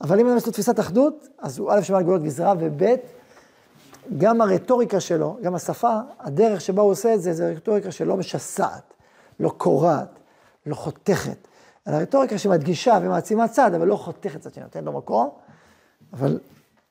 אבל 0.00 0.20
אם 0.20 0.36
יש 0.36 0.46
לו 0.46 0.52
תפיסת 0.52 0.80
אחדות, 0.80 1.28
אז 1.38 1.58
הוא 1.58 1.72
א' 1.72 1.82
שומע 1.82 1.98
על 1.98 2.04
גבולות 2.04 2.22
גזרה, 2.22 2.54
וב' 2.58 2.84
גם 4.18 4.40
הרטוריקה 4.40 5.00
שלו, 5.00 5.36
גם 5.42 5.54
השפה, 5.54 5.98
הדרך 6.20 6.60
שבה 6.60 6.82
הוא 6.82 6.90
עושה 6.90 7.14
את 7.14 7.22
זה, 7.22 7.32
זה 7.32 7.52
רטוריקה 7.56 7.90
שלא 7.90 8.16
משסעת, 8.16 8.94
לא 9.40 9.48
קורעת, 9.48 10.18
לא 10.66 10.74
חותכת, 10.74 11.48
אלא 11.88 11.96
רטוריקה 11.96 12.38
שמדגישה 12.38 12.98
ומעצימה 13.02 13.48
צד, 13.48 13.74
אבל 13.74 13.86
לא 13.86 13.96
חותכת 13.96 14.40
צד 14.40 14.54
שנותן 14.54 14.84
לו 14.84 14.92
מקום, 14.92 15.28
אבל 16.12 16.38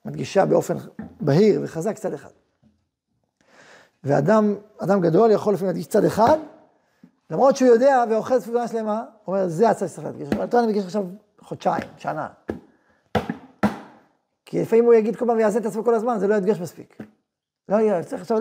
מדגישה 0.05 0.45
באופן 0.45 0.77
בהיר 1.22 1.62
וחזק 1.63 1.98
צד 1.98 2.13
אחד. 2.13 2.29
ואדם, 4.03 4.55
אדם 4.77 5.01
גדול 5.01 5.31
יכול 5.31 5.53
לפעמים 5.53 5.67
להדגיש 5.67 5.88
צד 5.88 6.05
אחד, 6.05 6.38
למרות 7.34 7.56
שהוא 7.56 7.70
יודע 7.70 8.04
ואוחז 8.10 8.42
תפילה 8.44 8.68
שלמה, 8.68 9.06
הוא 9.25 9.36
אומר, 9.36 9.48
זה 9.48 9.70
הצד 9.70 9.88
שצריך 9.88 10.06
להדגיש. 10.08 10.30
אבל 10.30 10.42
אותו 10.42 10.60
אני 10.60 10.68
מדגיש 10.68 10.86
עכשיו 10.86 11.06
חודשיים, 11.42 11.84
שנה. 11.98 12.28
כי 14.46 14.62
לפעמים 14.62 14.86
הוא 14.86 14.94
יגיד 14.94 15.16
כל 15.16 15.25
פעם 15.25 15.38
ויעשה 15.38 15.60
את 15.60 15.66
עצמו 15.66 15.84
כל 15.84 15.94
הזמן, 15.94 16.20
זה 16.20 16.28
לא 16.28 16.36
ידגש 16.36 16.60
מספיק. 16.60 16.98
לא 17.70 17.75
יהיה, 17.75 18.04
צריך 18.04 18.22
עכשיו, 18.22 18.38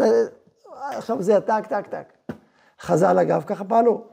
עכשיו 0.75 1.23
זה 1.23 1.41
טק, 1.41 1.67
טק, 1.69 1.87
טק. 1.87 2.35
חז"ל 2.81 3.19
אגב, 3.19 3.45
ככה 3.47 3.65
פעלו. 3.65 4.05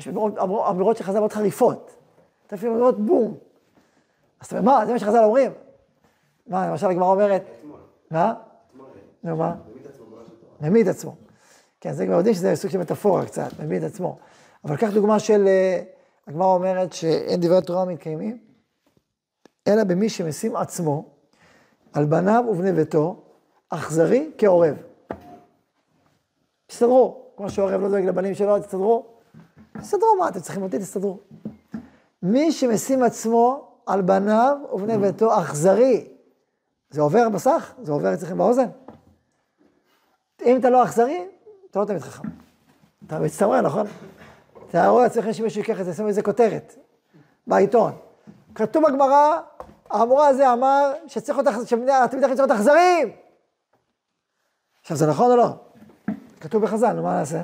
יש 0.00 0.08
אמירות, 0.08 0.38
אמירות 0.70 0.96
של 0.96 1.04
חז"ל 1.04 1.18
מאוד 1.18 1.32
חריפות. 1.32 1.96
לפעמים 2.52 2.74
אמירות 2.74 3.00
בום. 3.00 3.34
אז 4.40 4.46
אתה 4.46 4.58
אומר, 4.58 4.72
מה, 4.72 4.86
זה 4.86 4.92
מה 4.92 4.98
שחז"ל 4.98 5.24
אומרים? 5.24 5.52
מה, 6.46 6.68
למשל 6.70 6.86
הגמרא 6.86 7.08
אומרת, 7.08 7.42
מה? 8.10 8.34
נו, 9.24 9.36
מה? 9.36 9.54
ממית 10.60 10.86
עצמו. 10.86 11.14
כן, 11.84 11.92
זה 11.92 12.06
כבר 12.06 12.14
יודעים 12.14 12.34
שזה 12.34 12.56
סוג 12.56 12.70
של 12.70 12.78
מטאפורה 12.78 13.26
קצת, 13.26 13.60
ממית 13.60 13.82
עצמו. 13.82 14.18
אבל 14.64 14.76
קח 14.76 14.90
דוגמה 14.90 15.18
של, 15.18 15.44
אה, 15.46 15.82
הגמרא 16.26 16.46
אומרת 16.46 16.92
שאין 16.92 17.40
דברי 17.40 17.62
תורה 17.62 17.84
מתקיימים, 17.84 18.38
אלא 19.68 19.84
במי 19.84 20.08
שמשים 20.08 20.56
עצמו 20.56 21.04
על 21.92 22.04
בניו 22.04 22.44
ובני 22.50 22.72
ביתו, 22.72 23.22
אכזרי 23.68 24.30
כעורב. 24.38 24.76
תסתדרו, 26.66 27.22
כמו 27.36 27.50
שעורב 27.50 27.80
לא 27.80 27.88
דואג 27.88 28.04
לבנים 28.04 28.34
שלו, 28.34 28.58
תסתדרו. 28.58 29.06
תסתדרו, 29.80 30.16
מה 30.18 30.28
אתם 30.28 30.40
צריכים 30.40 30.62
אותי? 30.62 30.78
תסתדרו. 30.78 31.18
מי 32.22 32.52
שמשים 32.52 33.02
עצמו 33.02 33.68
על 33.86 34.02
בניו 34.02 34.56
ובני 34.72 34.98
ביתו 34.98 35.38
אכזרי, 35.40 36.08
זה 36.90 37.00
עובר 37.00 37.28
בסך? 37.28 37.74
זה 37.82 37.92
עובר 37.92 38.14
אצלכם 38.14 38.38
באוזן? 38.38 38.68
אם 40.44 40.56
אתה 40.56 40.70
לא 40.70 40.84
אכזרי, 40.84 41.33
אתה 41.74 41.82
לא 41.82 41.86
תמיד 41.86 42.02
חכם. 42.02 42.28
אתה 43.06 43.18
מצטמרר, 43.18 43.60
נכון? 43.60 43.86
אתה 44.70 44.88
רואה 44.88 45.02
לעצמך 45.02 45.34
שמישהו 45.34 45.60
ייקח 45.60 45.80
את 45.80 45.84
זה, 45.84 45.94
שם 45.94 46.06
איזה 46.06 46.22
כותרת 46.22 46.74
בעיתון. 47.46 47.92
כתוב 48.54 48.84
בגמרא, 48.86 49.40
המורה 49.90 50.28
הזה 50.28 50.52
אמר 50.52 50.92
שצריך 51.06 51.38
להיות, 51.38 51.68
שהתלמיד 51.68 51.88
החיים 51.88 52.36
צריך 52.36 52.38
להיות 52.38 52.50
אכזריים. 52.50 53.12
עכשיו, 54.82 54.96
זה 54.96 55.06
נכון 55.06 55.30
או 55.30 55.36
לא? 55.36 55.48
כתוב 56.40 56.62
בחז"ל, 56.62 56.92
נו, 56.92 57.02
מה 57.02 57.18
נעשה? 57.18 57.42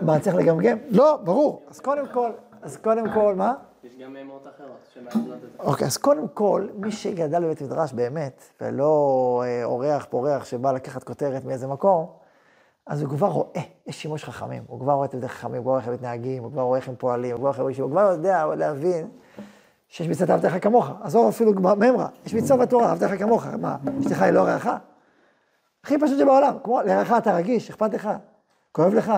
מה, 0.00 0.20
צריך 0.20 0.36
לגמגם? 0.36 0.78
לא, 0.90 1.16
ברור. 1.24 1.66
אז 1.70 1.80
קודם 1.80 2.08
כל, 2.12 2.30
אז 2.62 2.76
קודם 2.76 3.12
כל, 3.14 3.34
מה? 3.34 3.54
יש 3.88 4.02
גם 4.02 4.16
אמרות 4.16 4.46
אחרות 4.56 4.78
שמעזרות 4.94 5.36
את 5.36 5.40
זה. 5.40 5.58
אוקיי, 5.58 5.86
אז 5.86 5.96
קודם 5.96 6.28
כל, 6.28 6.68
מי 6.74 6.92
שגדל 6.92 7.44
בבית 7.44 7.62
מדרש 7.62 7.92
באמת, 7.92 8.42
ולא 8.60 9.42
אה, 9.46 9.64
אורח 9.64 10.06
פורח 10.10 10.44
שבא 10.44 10.72
לקחת 10.72 11.04
כותרת 11.04 11.44
מאיזה 11.44 11.66
מקום, 11.66 12.06
אז 12.86 13.02
הוא 13.02 13.10
כבר 13.10 13.26
רואה, 13.26 13.60
יש 13.86 14.02
שימוש 14.02 14.24
חכמים, 14.24 14.62
הוא 14.66 14.80
כבר 14.80 14.92
רואה 14.92 15.04
את 15.04 15.10
תלמידי 15.10 15.28
חכמים, 15.28 15.54
הוא 15.54 15.62
כבר 15.62 15.70
רואה 15.70 15.80
איך 15.80 15.88
הם 15.88 15.94
מתנהגים, 15.94 16.42
הוא 16.42 16.52
כבר 16.52 16.62
רואה 16.62 16.78
איך 16.78 16.88
הם 16.88 16.94
פועלים, 16.98 17.36
הוא 17.36 17.52
כבר 17.52 17.62
רואה 17.62 17.74
הוא 17.78 17.90
כבר 17.90 18.00
יודע 18.00 18.46
להבין 18.46 19.08
שיש 19.88 20.08
מצוות 20.08 20.30
אהבת 20.30 20.44
לך 20.44 20.64
כמוך. 20.64 20.90
עזוב 21.02 21.28
אפילו 21.28 21.52
ממרה, 21.52 22.08
יש 22.26 22.34
מצווה 22.34 22.66
בתורה, 22.66 22.90
אהבת 22.90 23.18
כמוך, 23.18 23.46
מה, 23.46 23.76
אשתך 24.00 24.22
היא 24.22 24.30
לא 24.30 24.42
רעך? 24.42 24.68
הכי 25.84 25.98
פשוט 25.98 26.18
שבעולם, 26.18 26.56
כמו 26.64 26.80
לרעך 26.82 27.12
אתה 27.12 27.34
רגיש, 27.36 27.70
אכפת 27.70 27.94
לך, 27.94 28.10
כואב 28.72 28.94
לך. 28.94 29.12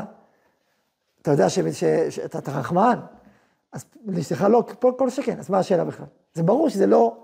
אתה 1.23 1.31
יודע 1.31 1.49
שאתה 1.49 2.53
רחמן, 2.53 2.99
אז 3.73 3.85
לאשתך 4.07 4.47
לא, 4.51 4.65
כל, 4.81 4.93
כל 4.99 5.11
שכן, 5.11 5.39
אז 5.39 5.51
מה 5.51 5.59
השאלה 5.59 5.85
בכלל? 5.85 6.07
זה 6.35 6.43
ברור 6.43 6.69
שזה 6.69 6.87
לא 6.87 7.17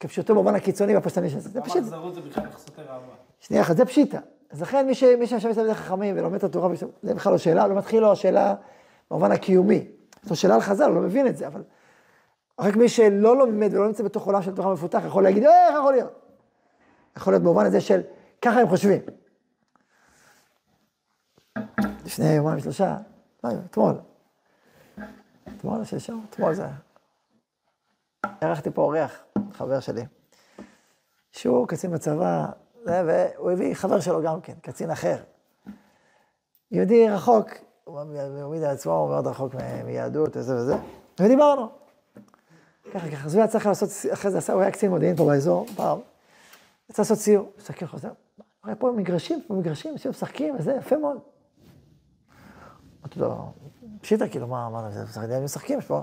כפשוטו 0.00 0.34
במובן 0.34 0.54
הקיצוני 0.54 0.94
והפשטני 0.94 1.30
של 1.30 1.38
זה, 1.38 1.48
זה 1.48 1.60
פשוט. 1.60 1.76
אכזרות 1.76 2.14
זה 2.14 2.20
בכלל 2.20 2.44
סותר 2.56 2.82
אהבה. 2.82 3.12
שנייה 3.40 3.62
אחת, 3.62 3.76
זה 3.76 3.84
פשיטה. 3.84 4.18
אז 4.50 4.62
לכן 4.62 4.86
מי 4.86 4.94
שיושב 5.26 5.48
אצל 5.48 5.74
חכמים 5.74 6.18
ולומד 6.18 6.34
את 6.34 6.44
התורה, 6.44 6.68
זה 7.02 7.14
בכלל 7.14 7.32
לא 7.32 7.38
שאלה, 7.38 7.66
לא 7.66 7.74
מתחיל 7.74 8.00
לו 8.00 8.12
השאלה 8.12 8.54
במובן 9.10 9.32
הקיומי. 9.32 9.88
זו 10.22 10.36
שאלה 10.36 10.54
על 10.54 10.60
חז"ל, 10.60 10.84
הוא 10.84 10.94
לא 10.94 11.00
מבין 11.00 11.26
את 11.26 11.36
זה, 11.36 11.46
אבל 11.46 11.62
רק 12.60 12.76
מי 12.76 12.88
שלא 12.88 13.36
לומד 13.38 13.74
ולא 13.74 13.86
נמצא 13.86 14.02
בתוך 14.02 14.26
עולם 14.26 14.42
של 14.42 14.54
תורה 14.54 14.72
מפותח, 14.72 15.02
יכול 15.06 15.22
להגיד, 15.22 15.44
"אה, 15.44 15.68
איך 15.68 15.76
יכול 15.78 15.92
להיות? 15.92 16.12
יכול 17.16 17.32
להיות 17.32 17.42
במובן 17.42 17.66
הזה 17.66 17.80
של, 17.80 18.00
ככה 18.42 18.60
הם 18.60 18.68
חושבים. 18.68 19.00
לפני 22.04 22.32
יומיים 22.32 22.60
שלושה, 22.60 22.96
לא, 23.44 23.50
אתמול, 23.70 23.94
אתמול 25.48 25.80
או 25.80 25.84
שלשום, 25.84 26.26
אתמול 26.30 26.54
זה 26.54 26.62
היה. 26.64 26.76
אירחתי 28.42 28.70
פה 28.70 28.82
אורח, 28.82 29.24
חבר 29.52 29.80
שלי, 29.80 30.02
שהוא 31.32 31.68
קצין 31.68 31.90
בצבא, 31.90 32.46
והוא 32.84 33.50
הביא 33.50 33.74
חבר 33.74 34.00
שלו 34.00 34.22
גם 34.22 34.40
כן, 34.40 34.54
קצין 34.62 34.90
אחר. 34.90 35.16
יהודי 36.70 37.08
רחוק, 37.08 37.48
הוא 37.84 38.00
מעמיד 38.04 38.62
על 38.62 38.70
עצמו, 38.70 38.92
הוא 38.92 39.08
מאוד 39.08 39.26
רחוק 39.26 39.54
מיהדות 39.84 40.36
וזה 40.36 40.56
וזה, 40.56 40.76
ודיברנו. 41.20 41.68
ככה 42.94 43.10
ככה, 43.10 43.26
אז 43.26 43.34
הוא 43.34 43.40
היה 43.40 43.48
צריך 43.48 43.66
לעשות, 43.66 43.88
אחרי 44.12 44.30
זה 44.30 44.38
עשה, 44.38 44.52
הוא 44.52 44.62
היה 44.62 44.70
קצין 44.70 44.90
מודיעין 44.90 45.16
פה 45.16 45.24
באזור, 45.24 45.66
פעם, 45.76 45.98
יצא 46.90 47.02
לעשות 47.02 47.18
סיור, 47.18 47.52
מסתכל, 47.58 47.86
חוזר, 47.86 48.10
הרי 48.64 48.74
פה 48.78 48.92
מגרשים, 48.96 49.42
פה 49.46 49.54
מגרשים, 49.54 49.92
אנשים 49.92 50.10
משחקים, 50.10 50.56
וזה 50.58 50.72
יפה 50.72 50.96
מאוד. 50.96 51.18
אמרתי 53.06 53.20
לו, 53.20 53.52
פשיטה, 54.00 54.28
כאילו, 54.28 54.46
מה, 54.46 54.68
מה, 54.68 54.90
זה 54.90 55.04
משחקים, 55.04 55.30
הם 55.30 55.44
משחקים, 55.44 55.78
יש 55.78 55.86
פה. 55.86 56.02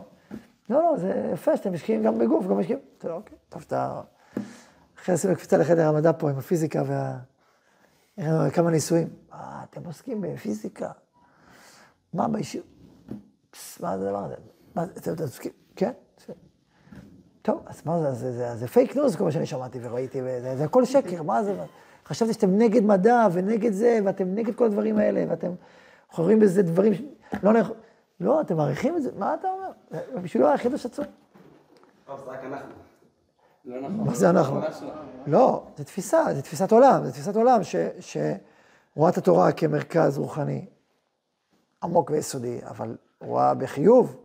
לא, 0.70 0.82
לא, 0.82 0.98
זה 0.98 1.30
יפה 1.34 1.58
שאתם 1.58 1.74
משקיעים 1.74 2.04
גם 2.04 2.20
בגוף, 2.20 2.48
גם 2.48 2.60
משקיעים. 2.60 2.80
אמרתי 2.80 3.08
לו, 3.08 3.16
אוקיי, 3.16 3.38
טוב, 3.50 3.63
אתה... 3.68 4.02
אחרי 5.00 5.16
עשינו 5.16 5.36
קפיצה 5.36 5.58
לחדר 5.58 5.88
המדע 5.88 6.12
פה 6.18 6.30
עם 6.30 6.38
הפיזיקה 6.38 6.84
וה... 6.88 7.18
היה 8.18 8.34
לנו 8.34 8.52
כמה 8.52 8.72
ניסויים. 8.72 9.08
אה, 9.34 9.63
אתם 9.63 9.86
עוסקים 9.86 10.22
בפיזיקה? 10.22 10.92
מה? 12.13 12.28
פס, 13.52 13.80
מה 13.80 13.98
זה 13.98 14.08
הדבר 14.08 14.26
הזה? 14.26 14.36
מה 14.76 14.84
אתם 14.84 15.24
עוסקים? 15.24 15.52
כן? 15.76 15.92
טוב, 17.42 17.63
אז 17.66 17.82
מה 17.86 18.02
זה, 18.02 18.13
זה, 18.13 18.32
זה, 18.32 18.56
זה 18.56 18.68
fake 18.67 18.96
news, 18.96 19.15
כל 19.16 19.24
מה 19.24 19.32
שאני 19.32 19.46
שמעתי 19.46 19.80
וראיתי, 19.82 20.22
וזה, 20.22 20.58
זה 20.58 20.63
הכל 20.63 20.86
שקר, 20.86 21.24
מה 21.24 21.44
זה? 21.44 21.56
חשבתי 22.06 22.34
שאתם 22.34 22.58
נגד 22.58 22.84
מדע 22.84 23.28
ונגד 23.32 23.72
זה, 23.72 24.00
ואתם 24.06 24.36
נגד 24.36 24.56
כל 24.56 24.66
הדברים 24.66 24.98
האלה, 24.98 25.26
ואתם 25.30 25.52
חוברים 26.13 26.39
בזה 26.39 26.63
דברים, 26.63 26.93
לא 27.43 27.54
נכ... 27.54 27.71
לא, 28.19 28.41
אתם 28.41 28.58
מעריכים 28.58 28.97
את 28.97 29.04
זה? 29.04 29.10
מה 29.17 29.34
אתה 29.34 29.47
אומר? 29.47 29.71
זה 29.91 30.19
בשבילו 30.19 30.47
היה 30.47 30.58
חידוש 30.58 30.86
עצום. 30.86 31.06
טוב, 32.06 32.19
זה 32.26 32.32
רק 32.32 32.39
אנחנו. 32.43 32.71
לא 33.65 33.82
נכון. 33.82 34.08
מה 34.08 34.15
זה 34.15 34.30
אנחנו? 34.30 34.60
לא. 34.60 34.67
לא, 35.28 35.63
זו 35.78 35.84
תפיסה, 35.84 36.23
זו 36.36 36.41
תפיסת 36.41 36.71
עולם, 36.71 37.06
זו 37.06 37.12
תפיסת 37.12 37.36
עולם 37.36 37.62
שרואה 37.99 39.10
את 39.10 39.17
התורה 39.17 39.52
כמרכז 39.52 40.17
רוחני 40.17 40.65
עמוק 41.84 42.10
ויסודי, 42.10 42.60
אבל 42.63 42.97
רואה 43.21 43.54
בחיוב. 43.54 44.15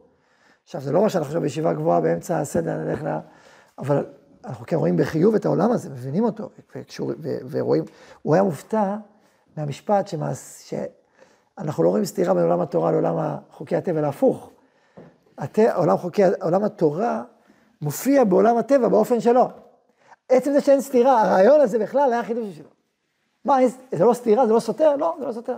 עכשיו, 0.64 0.81
זה 0.81 0.92
לא 0.92 1.03
מה 1.03 1.09
שאנחנו 1.09 1.27
עכשיו 1.27 1.40
בישיבה 1.40 1.72
גבוהה 1.72 2.01
באמצע 2.01 2.38
הסדר, 2.38 2.77
נלך 2.77 3.03
ל... 3.03 3.18
אבל 3.79 4.07
אנחנו 4.44 4.66
כן 4.66 4.77
רואים 4.77 4.96
בחיוב 4.96 5.35
את 5.35 5.44
העולם 5.44 5.70
הזה, 5.70 5.90
מבינים 5.90 6.24
אותו, 6.24 6.51
ו, 7.20 7.31
ורואים, 7.51 7.85
הוא 8.22 8.35
היה 8.35 8.42
מופתע 8.42 8.96
מהמשפט 9.57 10.09
שמעש, 10.09 10.74
שאנחנו 11.59 11.85
לא 11.85 11.88
רואים 11.88 12.05
סתירה 12.05 12.35
בין 12.35 12.42
עולם 12.42 12.61
התורה 12.61 12.90
לעולם 12.90 13.37
חוקי 13.53 13.77
הטבע, 13.77 13.99
אלא 13.99 14.07
הפוך. 14.07 14.51
הת... 15.38 15.59
עולם, 15.75 15.97
חוקי, 15.97 16.23
עולם 16.40 16.64
התורה 16.64 17.23
מופיע 17.83 18.25
בעולם 18.25 18.57
הטבע 18.57 18.88
באופן 18.88 19.21
שלו. 19.21 19.49
עצם 20.29 20.53
זה 20.53 20.61
שאין 20.61 20.81
סתירה, 20.81 21.23
הרעיון 21.23 21.61
הזה 21.61 21.79
בכלל 21.79 22.12
היה 22.12 22.25
חידוש 22.25 22.57
שלו. 22.57 22.68
מה, 23.44 23.57
זה 23.92 24.05
לא 24.05 24.14
סתירה, 24.14 24.47
זה 24.47 24.53
לא 24.53 24.61
סותר? 24.61 24.97
לא, 24.97 25.16
זה 25.18 25.27
לא 25.27 25.33
סותר. 25.33 25.57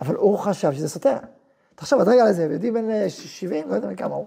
אבל 0.00 0.14
הוא 0.14 0.38
חשב 0.38 0.72
שזה 0.72 0.88
סותר. 0.88 1.16
תחשוב, 1.74 2.00
עד 2.00 2.08
רגע 2.08 2.24
לזה, 2.24 2.42
יהודי 2.42 2.70
בן 2.70 2.90
אה, 2.90 3.10
70, 3.10 3.68
לא 3.68 3.74
יודע 3.74 3.88
מכמה 3.88 4.14
הוא, 4.14 4.26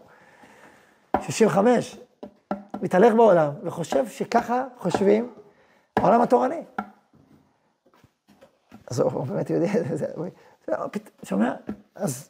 65, 1.21 1.97
מתהלך 2.81 3.13
בעולם 3.13 3.51
וחושב 3.63 4.07
שככה 4.07 4.63
חושבים 4.77 5.33
העולם 5.97 6.21
התורני. 6.21 6.63
אז 8.89 8.99
הוא 8.99 9.25
באמת 9.25 9.49
יהודי, 9.49 9.67
שומע? 11.23 11.55
אז 11.95 12.29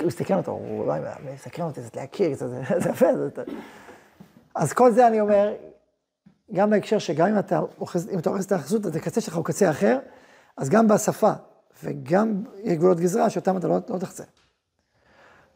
הוא 0.00 0.06
הסתכל 0.08 0.34
אותו, 0.34 0.50
הוא 0.52 0.80
אולי 0.84 1.00
מסקרן 1.34 1.66
אותי 1.66 1.80
קצת 1.82 1.96
להכיר, 1.96 2.34
זה 2.36 2.62
יפה. 2.90 3.06
זה- 3.16 3.28
זה- 3.36 3.42
אז 4.54 4.72
כל 4.72 4.92
זה 4.92 5.06
אני 5.06 5.20
אומר, 5.20 5.54
גם 6.52 6.70
בהקשר 6.70 6.98
שגם 6.98 7.26
אם 7.28 7.38
אתה 7.38 7.58
אוחז, 7.80 8.08
אם 8.08 8.18
אתה 8.18 8.30
אוחז 8.30 8.44
את 8.44 8.52
האחזות, 8.52 8.86
אז 8.86 8.96
הקצה 8.96 9.20
שלך 9.20 9.36
הוא 9.36 9.44
קצה 9.44 9.70
אחר, 9.70 9.98
אז 10.56 10.68
גם 10.68 10.88
בשפה 10.88 11.32
וגם 11.82 12.44
יש 12.62 12.72
גבולות 12.78 13.00
גזרה 13.00 13.30
שאותם 13.30 13.56
אתה 13.56 13.68
לא, 13.68 13.78
לא 13.88 13.98
תחצה. 13.98 14.24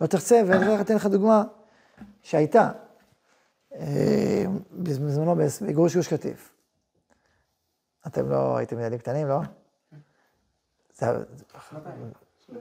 לא 0.00 0.06
תחצה, 0.06 0.42
ואני 0.46 0.80
אתן 0.80 0.94
לך 0.94 1.06
דוגמה 1.06 1.44
שהייתה 2.22 2.70
אה, 3.74 4.44
בזמנו 4.72 5.36
בגירוש 5.66 5.96
גוש 5.96 6.08
קטיף. 6.08 6.52
אתם 8.06 8.30
לא 8.30 8.56
הייתם 8.56 8.80
ילדים 8.80 8.98
קטנים, 8.98 9.28
לא? 9.28 9.40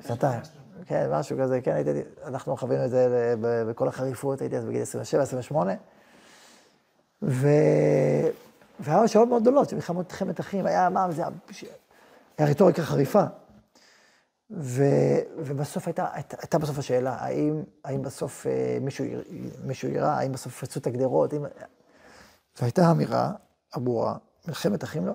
שנתיים. 0.07 0.41
כן, 0.85 1.09
משהו 1.11 1.37
כזה, 1.39 1.61
כן, 1.61 1.71
הייתי, 1.71 1.91
אנחנו 2.25 2.57
חווינו 2.57 2.85
את 2.85 2.89
זה 2.89 3.35
בכל 3.69 3.87
החריפות, 3.87 4.41
הייתי 4.41 4.57
אז 4.57 4.65
בגיל 4.65 4.81
27, 4.81 5.21
28. 5.21 5.73
ו... 7.21 7.47
והיה 8.79 9.07
שעות 9.07 9.29
מאוד 9.29 9.41
גדולות, 9.41 9.69
של 9.69 9.75
מלחמות 9.75 10.11
מלחמת 10.11 10.39
אחים, 10.39 10.65
היה 10.65 10.89
מה, 10.89 11.11
זה 11.11 11.23
היה, 12.37 12.49
רטוריקה 12.49 12.81
חריפה. 12.81 13.23
ו... 14.51 14.83
ובסוף 15.37 15.87
הייתה, 15.87 16.07
הייתה, 16.13 16.37
הייתה 16.39 16.57
בסוף 16.57 16.79
השאלה, 16.79 17.15
האם, 17.19 17.63
האם 17.83 18.01
בסוף 18.01 18.47
אה, 18.47 18.77
מישהו, 18.81 19.05
מישהו 19.63 19.89
יירה, 19.89 20.17
האם 20.19 20.31
בסוף 20.31 20.53
יפרצו 20.53 20.79
את 20.79 20.87
הגדרות, 20.87 21.33
אם... 21.33 21.45
והייתה 22.59 22.91
אמירה 22.91 23.31
הברורה, 23.73 24.15
מלחמת 24.47 24.83
אחים 24.83 25.07
לא. 25.07 25.13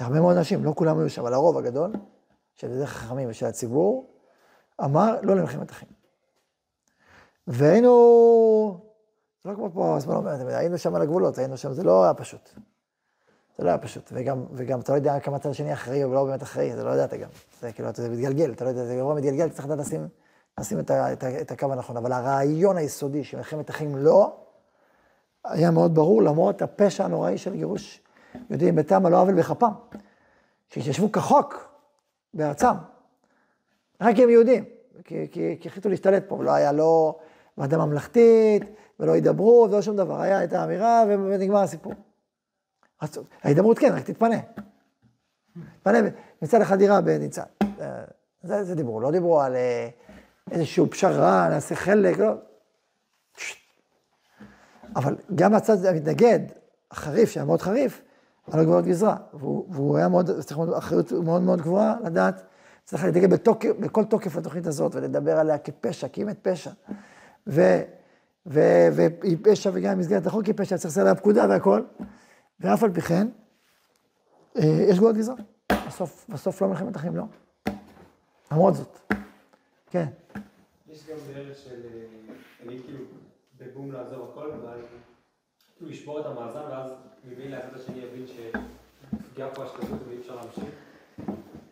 להרבה 0.00 0.20
מאוד 0.20 0.36
אנשים, 0.36 0.64
לא 0.64 0.72
כולם 0.76 0.98
היו 0.98 1.10
שם, 1.10 1.22
אבל 1.22 1.34
הרוב 1.34 1.58
הגדול, 1.58 1.92
של 2.54 2.70
ידי 2.70 2.86
חכמים 2.86 3.30
ושל 3.30 3.46
הציבור, 3.46 4.10
אמר 4.84 5.16
לא 5.22 5.36
למלחמת 5.36 5.70
אחים. 5.70 5.88
והיינו, 7.46 8.80
זה 9.44 9.50
לא 9.50 9.54
כמו 9.54 9.70
פה, 9.74 9.96
השמאל 9.96 10.16
אומר, 10.16 10.56
היינו 10.56 10.78
שם 10.78 10.94
על 10.94 11.02
הגבולות, 11.02 11.38
היינו 11.38 11.56
שם, 11.56 11.72
זה 11.72 11.82
לא 11.82 12.04
היה 12.04 12.14
פשוט. 12.14 12.50
זה 13.58 13.64
לא 13.64 13.68
היה 13.68 13.78
פשוט, 13.78 14.10
וגם, 14.12 14.44
וגם 14.52 14.80
אתה 14.80 14.92
לא 14.92 14.96
יודע 14.96 15.20
כמה 15.20 15.36
הצד 15.36 15.50
השני 15.50 15.72
אחראי 15.72 16.04
או 16.04 16.14
לא 16.14 16.24
באמת 16.24 16.42
אחראי, 16.42 16.72
אתה 16.72 16.84
לא 16.84 16.90
ידעת 16.90 17.14
גם. 17.14 17.28
זה 17.60 17.72
כאילו, 17.72 17.88
זה 17.94 18.08
מתגלגל, 18.08 18.52
אתה 18.52 18.64
לא 18.64 18.68
יודע, 18.68 18.84
זה 18.84 18.92
אירוע 18.92 19.14
מתגלגל, 19.14 19.48
צריך 19.48 19.66
לדעת 19.66 19.78
לשים, 19.78 20.08
לשים 20.60 20.78
את, 20.78 20.90
ה, 20.90 21.12
את, 21.12 21.24
ה, 21.24 21.40
את 21.40 21.50
הקו 21.50 21.72
הנכון. 21.72 21.96
אבל 21.96 22.12
הרעיון 22.12 22.76
היסודי 22.76 23.24
של 23.24 23.36
מלחמת 23.36 23.70
אחים 23.70 23.96
לא, 23.96 24.36
היה 25.44 25.70
מאוד 25.70 25.94
ברור, 25.94 26.22
למרות 26.22 26.62
הפשע 26.62 27.04
הנוראי 27.04 27.38
של 27.38 27.54
גירוש 27.54 28.05
יהודים 28.50 28.76
ביתם 28.76 29.06
על 29.06 29.12
לא 29.12 29.20
עוול 29.20 29.34
בכפם. 29.34 29.72
שהתיישבו 30.68 31.12
כחוק 31.12 31.68
בארצם, 32.34 32.74
רק 34.00 34.16
כי 34.16 34.22
הם 34.22 34.30
יהודים, 34.30 34.64
כי, 35.04 35.58
החליטו 35.64 35.88
להשתלט 35.88 36.24
פה, 36.28 36.34
ולא 36.34 36.50
היה 36.50 36.72
לא 36.72 37.18
ועדה 37.58 37.76
ממלכתית, 37.78 38.62
ולא 39.00 39.12
הידברות, 39.12 39.70
ולא 39.70 39.82
שום 39.82 39.96
דבר, 39.96 40.20
היה 40.20 40.44
את 40.44 40.52
האמירה 40.52 41.04
ונגמר 41.08 41.58
הסיפור. 41.58 41.92
ההידברות 43.42 43.78
כן, 43.78 43.92
רק 43.92 44.02
תתפנה. 44.02 44.36
תתפנה, 45.76 45.98
מצד 46.42 46.60
אחד 46.60 46.78
דירה 46.78 47.00
בניצן. 47.00 47.42
זה, 48.42 48.64
זה 48.64 48.74
דיברו, 48.74 49.00
לא 49.00 49.10
דיברו 49.10 49.40
על 49.40 49.56
אה, 49.56 49.88
איזושהי 50.50 50.86
פשרה, 50.86 51.48
נעשה 51.48 51.74
חלק, 51.74 52.18
לא. 52.18 52.32
אבל 54.96 55.16
גם 55.34 55.54
הצד 55.54 55.84
המתנגד, 55.84 56.40
החריף, 56.90 57.30
שהיה 57.30 57.46
מאוד 57.46 57.62
חריף, 57.62 58.02
על 58.52 58.60
הגבולות 58.60 58.84
גזרה, 58.84 59.16
והוא, 59.34 59.66
והוא 59.70 59.96
היה 59.96 60.08
מאוד, 60.08 60.40
צריך 60.40 60.60
אחריות 60.78 61.12
מאוד 61.12 61.42
מאוד 61.42 61.60
גבוהה 61.60 61.94
לדעת, 62.04 62.42
צריך 62.84 63.04
בתוקף, 63.30 63.70
בכל 63.80 64.04
תוקף 64.04 64.36
לתוכנית 64.36 64.66
הזאת 64.66 64.94
ולדבר 64.94 65.38
עליה 65.38 65.58
כפשע, 65.58 66.08
כי 66.08 66.24
באמת 66.24 66.38
פשע. 66.42 66.70
ו, 67.46 67.60
והיא 68.46 69.36
פשע 69.42 69.70
וגם 69.74 69.94
במסגרת 69.94 70.26
החוק 70.26 70.44
היא 70.44 70.54
פשע, 70.56 70.78
צריך 70.78 70.90
לסדר 70.90 71.14
פקודה 71.14 71.46
והכל, 71.48 71.82
ואף 72.60 72.82
על 72.82 72.92
פי 72.92 73.00
כן, 73.00 73.28
אה, 74.58 74.86
יש 74.88 74.96
גבולות 74.96 75.16
גזרה. 75.16 75.36
בסוף, 75.86 76.26
בסוף 76.28 76.62
לא 76.62 76.68
מלחמת 76.68 76.96
אחים, 76.96 77.16
לא. 77.16 77.24
למרות 78.52 78.74
זאת. 78.74 79.12
כן. 79.90 80.06
יש 80.88 81.06
גם 81.10 81.16
דרך 81.34 81.56
של, 81.58 81.80
אה, 81.84 82.66
נגיד 82.66 82.80
כאילו, 82.84 83.04
בבום 83.60 83.92
לעזוב 83.92 84.30
הכל, 84.30 84.50
אבל 84.52 84.78
כאילו 85.76 85.90
לשבור 85.90 86.20
את 86.20 86.26
המאזן, 86.26 86.60
ואז 86.70 86.90
ממילא 87.24 87.56
הצד 87.56 87.76
השני 87.76 87.98
יבין 87.98 88.26
שפגיעה 88.26 89.54
פה 89.54 89.64
השתתפות 89.64 89.98
ואי 90.08 90.18
אפשר 90.20 90.36
להמשיך. 90.36 90.64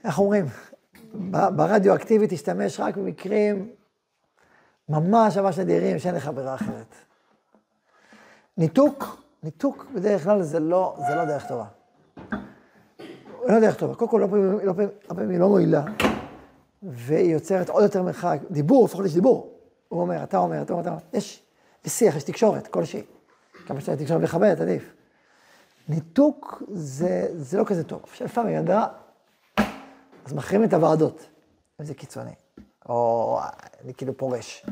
איך 0.04 0.18
אומרים? 0.18 0.44
ברדיואקטיבי 1.30 2.26
תשתמש 2.28 2.80
רק 2.80 2.96
במקרים 2.96 3.70
ממש 4.88 5.36
ממש 5.36 5.58
נדירים 5.58 5.98
שאין 5.98 6.14
לך 6.14 6.30
ברירה 6.34 6.54
אחרת. 6.54 6.94
ניתוק, 8.56 9.22
ניתוק 9.42 9.86
בדרך 9.94 10.24
כלל 10.24 10.42
זה 10.42 10.60
לא, 10.60 10.96
זה 11.08 11.14
לא 11.14 11.24
דרך 11.24 11.46
טובה. 11.48 11.64
לא 13.46 13.60
דרך 13.60 13.76
טובה. 13.76 13.94
קודם 13.94 14.10
כל, 14.10 14.18
לא 14.18 14.26
פעמים, 14.26 14.66
לא 14.66 14.72
פעמים, 14.72 14.88
הרבה 15.02 15.14
פעמים 15.14 15.30
היא 15.30 15.38
לא 15.38 15.48
מועילה, 15.48 15.84
והיא 16.82 17.32
יוצרת 17.32 17.68
עוד 17.68 17.82
יותר 17.82 18.02
מרחק. 18.02 18.38
דיבור, 18.50 18.84
לפחות 18.84 19.06
יש 19.06 19.14
דיבור. 19.14 19.58
הוא 19.88 20.00
אומר, 20.00 20.22
אתה 20.22 20.38
אומר, 20.38 20.62
אתה 20.62 20.72
אומר, 20.72 20.82
אתה 20.82 20.90
אומר. 20.90 21.00
יש, 21.12 21.42
יש 21.84 21.92
שיח, 21.92 22.16
יש 22.16 22.24
תקשורת 22.24 22.66
כלשהי. 22.66 23.02
כמה 23.66 23.80
שאתה 23.80 23.96
תקשורת 23.96 24.22
לכבד, 24.22 24.60
עדיף. 24.60 24.94
ניתוק 25.88 26.62
זה, 26.72 27.28
זה 27.36 27.58
לא 27.58 27.64
כזה 27.64 27.84
טוב. 27.84 28.02
לפעמים 28.20 28.54
ידע, 28.54 28.86
אז 30.24 30.32
מחרימים 30.32 30.68
את 30.68 30.74
הוועדות, 30.74 31.26
אם 31.80 31.84
זה 31.84 31.94
קיצוני, 31.94 32.34
או 32.88 33.38
אני 33.84 33.94
כאילו 33.94 34.16
פורש. 34.16 34.66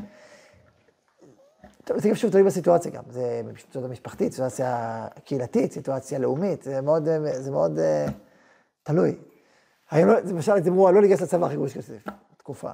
טוב, 1.83 1.99
זה 1.99 2.09
גם 2.09 2.15
שוב 2.15 2.31
תלוי 2.31 2.43
בסיטואציה 2.43 2.91
גם, 2.91 3.03
זה 3.09 3.41
סיטואציה 3.57 3.91
משפחתית, 3.91 4.31
סיטואציה 4.31 5.07
קהילתית, 5.25 5.71
סיטואציה 5.71 6.19
לאומית, 6.19 6.63
זה 6.63 6.81
מאוד, 6.81 7.07
זה 7.33 7.51
מאוד 7.51 7.77
uh, 7.77 8.11
תלוי. 8.83 9.15
היום, 9.91 10.09
לא- 10.09 10.19
למשל, 10.19 10.51
על 10.51 10.93
לא 10.93 11.01
להיגש 11.01 11.21
לצבא 11.21 11.45
אחרי 11.45 11.57
גוש 11.57 11.77
כסף, 11.77 12.03
תקופה. 12.37 12.71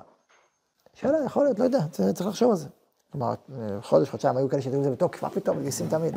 שאלה, 0.94 1.18
יכול 1.26 1.44
להיות, 1.44 1.60
לא 1.60 1.64
יודע, 1.64 1.80
צריך 1.92 2.28
לחשוב 2.28 2.50
על 2.52 2.58
זה. 2.58 2.68
כלומר, 3.12 3.34
חודש, 3.82 4.10
חודשיים, 4.10 4.38
היו 4.38 4.50
כאלה 4.50 4.62
את 4.78 4.84
זה 4.84 4.92
בתוקף, 4.92 5.24
מה 5.24 5.30
פתאום, 5.30 5.58
מתגייסים 5.58 5.88
תמיד. 5.90 6.16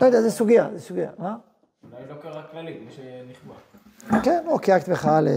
לא 0.00 0.06
יודע, 0.06 0.22
זה 0.22 0.30
סוגיה, 0.30 0.68
זה 0.74 0.80
סוגיה, 0.80 1.10
מה? 1.18 1.36
אולי 1.92 2.06
לא 2.08 2.14
קרה 2.14 2.42
כללית, 2.42 2.80
מי 2.86 2.92
שנכבה. 2.92 4.20
כן, 4.22 4.44
או 4.46 4.58
כאקט 4.58 4.88
מחאה 4.88 5.20
ל... 5.20 5.28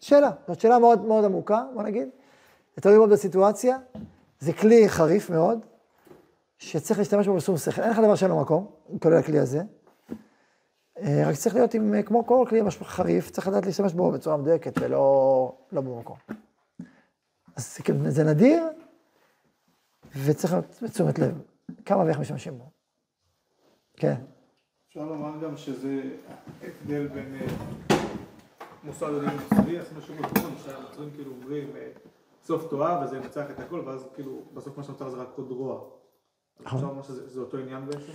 שאלה, 0.00 0.30
זאת 0.48 0.60
שאלה 0.60 0.78
מאוד 0.78 1.04
מאוד 1.04 1.24
עמוקה, 1.24 1.64
בוא 1.74 1.82
נגיד. 1.82 2.08
תלוי 2.80 2.98
מאוד 2.98 3.10
בסיטואציה, 3.10 3.76
זה 4.40 4.52
כלי 4.52 4.88
חריף 4.88 5.30
מאוד, 5.30 5.58
שצריך 6.58 6.98
להשתמש 6.98 7.26
בו 7.26 7.34
בשום 7.34 7.56
שכל. 7.56 7.82
אין 7.82 7.90
לך 7.90 7.98
דבר 7.98 8.14
שאין 8.14 8.30
לו 8.30 8.40
מקום, 8.40 8.66
כולל 9.02 9.16
הכלי 9.16 9.38
הזה. 9.38 9.62
אה, 11.02 11.22
רק 11.26 11.34
צריך 11.34 11.54
להיות 11.54 11.74
עם, 11.74 12.02
כמו 12.02 12.26
כל 12.26 12.44
כלי 12.48 12.60
חריף, 12.82 13.30
צריך 13.30 13.48
לדעת 13.48 13.66
להשתמש 13.66 13.92
בו 13.92 14.10
בצורה 14.10 14.36
מדויקת 14.36 14.78
ולא 14.80 15.52
לא 15.72 15.80
במקום. 15.80 16.16
אז 17.56 17.76
זה 17.76 18.10
זה 18.10 18.24
נדיר, 18.24 18.62
וצריך 20.16 20.52
להיות 20.52 20.78
בתשומת 20.82 21.18
לב, 21.18 21.42
כמה 21.84 22.04
ואיך 22.04 22.18
משתמשים 22.18 22.58
בו. 22.58 22.70
כן. 23.96 24.14
אפשר 24.88 25.04
לומר 25.04 25.44
גם 25.44 25.56
שזה 25.56 26.02
הבדל 26.62 27.06
בין 27.08 27.34
אה, 27.40 27.46
מוסד 28.84 29.06
הדין 29.06 29.28
הנוצרי, 29.28 29.78
עשינו 29.78 30.02
שיעור 30.02 30.22
בקורונה, 30.22 30.54
שהנוצרים 30.64 31.10
כאילו 31.14 31.32
אומרים 31.42 31.76
אה, 31.76 31.88
סוף 32.44 32.70
תורה 32.70 33.02
וזה 33.04 33.16
ינצח 33.16 33.50
את 33.50 33.60
הכל, 33.60 33.82
ואז 33.86 34.06
כאילו 34.14 34.42
בסוף 34.54 34.78
מה 34.78 34.84
שנוצר 34.84 35.10
זה 35.10 35.16
רק 35.16 35.28
עוד 35.36 35.50
רוע. 35.50 35.80
אז 36.58 36.74
אפשר 36.74 36.86
לומר 36.86 37.02
שזה 37.02 37.28
זה 37.28 37.40
אותו 37.40 37.58
עניין 37.58 37.86
בעצם? 37.86 38.12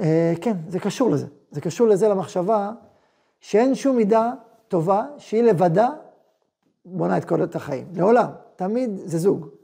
אה, 0.00 0.32
כן, 0.40 0.56
זה 0.68 0.80
קשור 0.80 1.10
לזה. 1.10 1.26
זה 1.50 1.60
קשור 1.60 1.86
לזה 1.86 2.08
למחשבה 2.08 2.72
שאין 3.40 3.74
שום 3.74 3.96
מידה 3.96 4.32
טובה 4.68 5.06
שהיא 5.18 5.42
לבדה 5.42 5.88
בונה 6.84 7.18
את 7.18 7.24
כל 7.24 7.44
את 7.44 7.56
החיים. 7.56 7.86
לעולם. 7.94 8.30
תמיד 8.56 8.90
זה 9.04 9.18
זוג. 9.18 9.57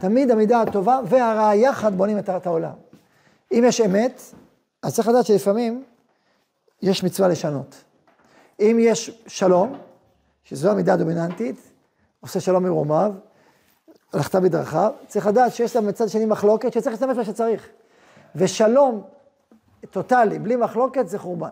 תמיד 0.00 0.30
המידה 0.30 0.60
הטובה 0.60 1.00
והרע 1.06 1.54
יחד 1.54 1.94
בונים 1.94 2.18
את 2.18 2.30
את 2.30 2.46
העולם. 2.46 2.72
אם 3.52 3.64
יש 3.66 3.80
אמת, 3.80 4.22
אז 4.82 4.94
צריך 4.94 5.08
לדעת 5.08 5.26
שלפעמים 5.26 5.84
יש 6.82 7.04
מצווה 7.04 7.28
לשנות. 7.28 7.84
אם 8.60 8.76
יש 8.80 9.22
שלום, 9.26 9.78
שזו 10.44 10.70
המידה 10.70 10.94
הדומיננטית, 10.94 11.56
עושה 12.20 12.40
שלום 12.40 12.64
ממרומיו, 12.64 13.12
הלכת 14.12 14.36
בדרכיו, 14.36 14.92
צריך 15.06 15.26
לדעת 15.26 15.52
שיש 15.52 15.76
לה 15.76 15.82
מצד 15.82 16.08
שני 16.08 16.26
מחלוקת, 16.26 16.72
שצריך 16.72 16.86
להשתמש 16.86 17.16
מה 17.16 17.24
שצריך. 17.24 17.68
ושלום 18.34 19.02
טוטאלי, 19.90 20.38
בלי 20.38 20.56
מחלוקת, 20.56 21.08
זה 21.08 21.18
חורבן. 21.18 21.48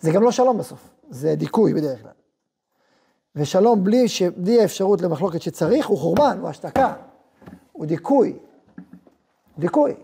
זה 0.00 0.10
גם 0.10 0.22
לא 0.22 0.30
שלום 0.30 0.58
בסוף, 0.58 0.88
זה 1.10 1.34
דיכוי 1.34 1.74
בדרך 1.74 2.02
כלל. 2.02 2.10
ושלום 3.36 3.84
בלי, 3.84 4.08
ש... 4.08 4.22
בלי 4.22 4.62
האפשרות 4.62 5.00
למחלוקת 5.00 5.42
שצריך, 5.42 5.86
הוא 5.86 5.98
חורבן, 5.98 6.38
הוא 6.40 6.48
השתקה, 6.48 6.92
הוא 7.72 7.86
דיכוי. 7.86 8.38
דיכוי. 9.58 9.94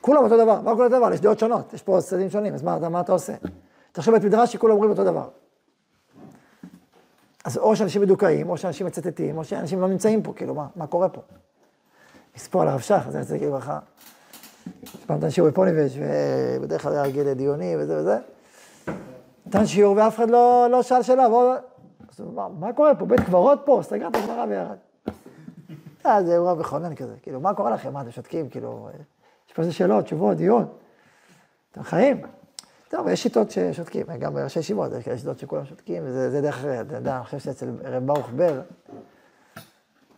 כולם 0.00 0.24
אותו 0.24 0.36
דבר, 0.36 0.60
מה 0.60 0.76
כל 0.76 0.84
הדבר? 0.86 1.12
יש 1.12 1.20
דעות 1.20 1.38
שונות, 1.38 1.74
יש 1.74 1.82
פה 1.82 1.98
צדדים 2.00 2.30
שונים, 2.30 2.54
אז 2.54 2.62
מה, 2.62 2.76
אתה- 2.76 2.88
מה 2.88 3.00
אתה 3.00 3.12
עושה? 3.12 3.32
תחשוב 3.92 4.14
בית 4.14 4.24
מדרש 4.24 4.52
שכולם 4.52 4.72
אומרים 4.74 4.90
אותו 4.90 5.04
דבר. 5.04 5.28
אז 7.44 7.58
או 7.58 7.76
שאנשים 7.76 8.02
מדוכאים, 8.02 8.50
או 8.50 8.56
שאנשים 8.56 8.86
מצטטים, 8.86 9.38
או 9.38 9.44
שאנשים 9.44 9.80
לא 9.80 9.88
נמצאים 9.88 10.22
פה, 10.22 10.32
כאילו, 10.36 10.54
מה, 10.54 10.66
מה 10.76 10.86
קורה 10.86 11.08
פה? 11.08 11.20
מספור 12.36 12.62
על 12.62 12.68
הרב 12.68 12.80
שך, 12.80 13.06
זה 13.08 13.20
יצא 13.20 13.50
ברכה. 13.50 13.78
פעם 15.06 15.16
נתן 15.16 15.30
שיעור 15.30 15.50
בפוניבז' 15.50 15.90
ובדרך 16.60 16.82
כלל 16.82 16.92
היה 16.92 17.02
רגיל 17.02 17.32
דיוני 17.32 17.74
וזה 17.78 17.98
וזה. 17.98 18.18
נתן 19.46 19.66
שיעור 19.66 19.96
ואף 19.96 20.16
אחד 20.16 20.30
לא, 20.30 20.66
לא 20.70 20.82
שאל 20.82 21.02
שאלה, 21.02 21.28
ועוד... 21.28 21.58
מה 22.58 22.72
קורה 22.72 22.94
פה? 22.94 23.06
בית 23.06 23.20
קברות 23.20 23.60
פה? 23.64 23.80
סגר 23.82 24.08
את 24.08 24.16
הגמרא 24.16 24.44
וירד. 24.48 24.76
אה, 26.06 26.24
זה 26.24 26.32
אירוע 26.32 26.54
מכונן 26.54 26.94
כזה, 26.94 27.14
כאילו, 27.22 27.40
מה 27.40 27.54
קורה 27.54 27.70
לכם? 27.70 27.92
מה, 27.92 28.00
אתם 28.00 28.10
שותקים? 28.10 28.48
כאילו, 28.48 28.88
יש 29.48 29.54
פה 29.54 29.62
איזה 29.62 29.72
שאלות, 29.72 30.04
תשובות, 30.04 30.36
דיון. 30.36 30.66
אתם 31.72 31.82
חיים? 31.82 32.22
טוב, 32.88 33.08
יש 33.08 33.22
שיטות 33.22 33.50
ששותקים, 33.50 34.06
גם 34.18 34.34
בראשי 34.34 34.58
ישיבות, 34.58 34.92
יש 34.92 35.04
כאלה 35.04 35.18
שיטות 35.18 35.38
שכולם 35.38 35.64
שותקים, 35.64 36.02
וזה 36.06 36.30
זה 36.30 36.40
דרך 36.40 36.54
אחרת. 36.54 36.92
אני 36.92 37.24
חושב 37.24 37.38
שאצל 37.38 37.70
רב 37.84 38.06
ברוך 38.06 38.30
בר, 38.36 38.60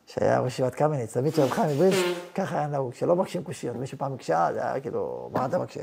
שהיה 0.06 0.40
ראש 0.40 0.52
ישיבת 0.52 0.74
קמניץ, 0.74 1.16
תמיד 1.16 1.32
חיים 1.32 1.70
מבריסק, 1.70 2.06
ככה 2.34 2.58
היה 2.58 2.66
נהוג, 2.66 2.94
שלא 2.94 3.16
מקשים 3.16 3.44
קושיות, 3.44 3.76
מישהו 3.76 3.98
פעם 3.98 4.14
הקשה, 4.14 4.48
זה 4.52 4.62
היה 4.62 4.80
כאילו, 4.80 5.30
מה 5.32 5.46
אתה 5.46 5.58
מקשה? 5.58 5.82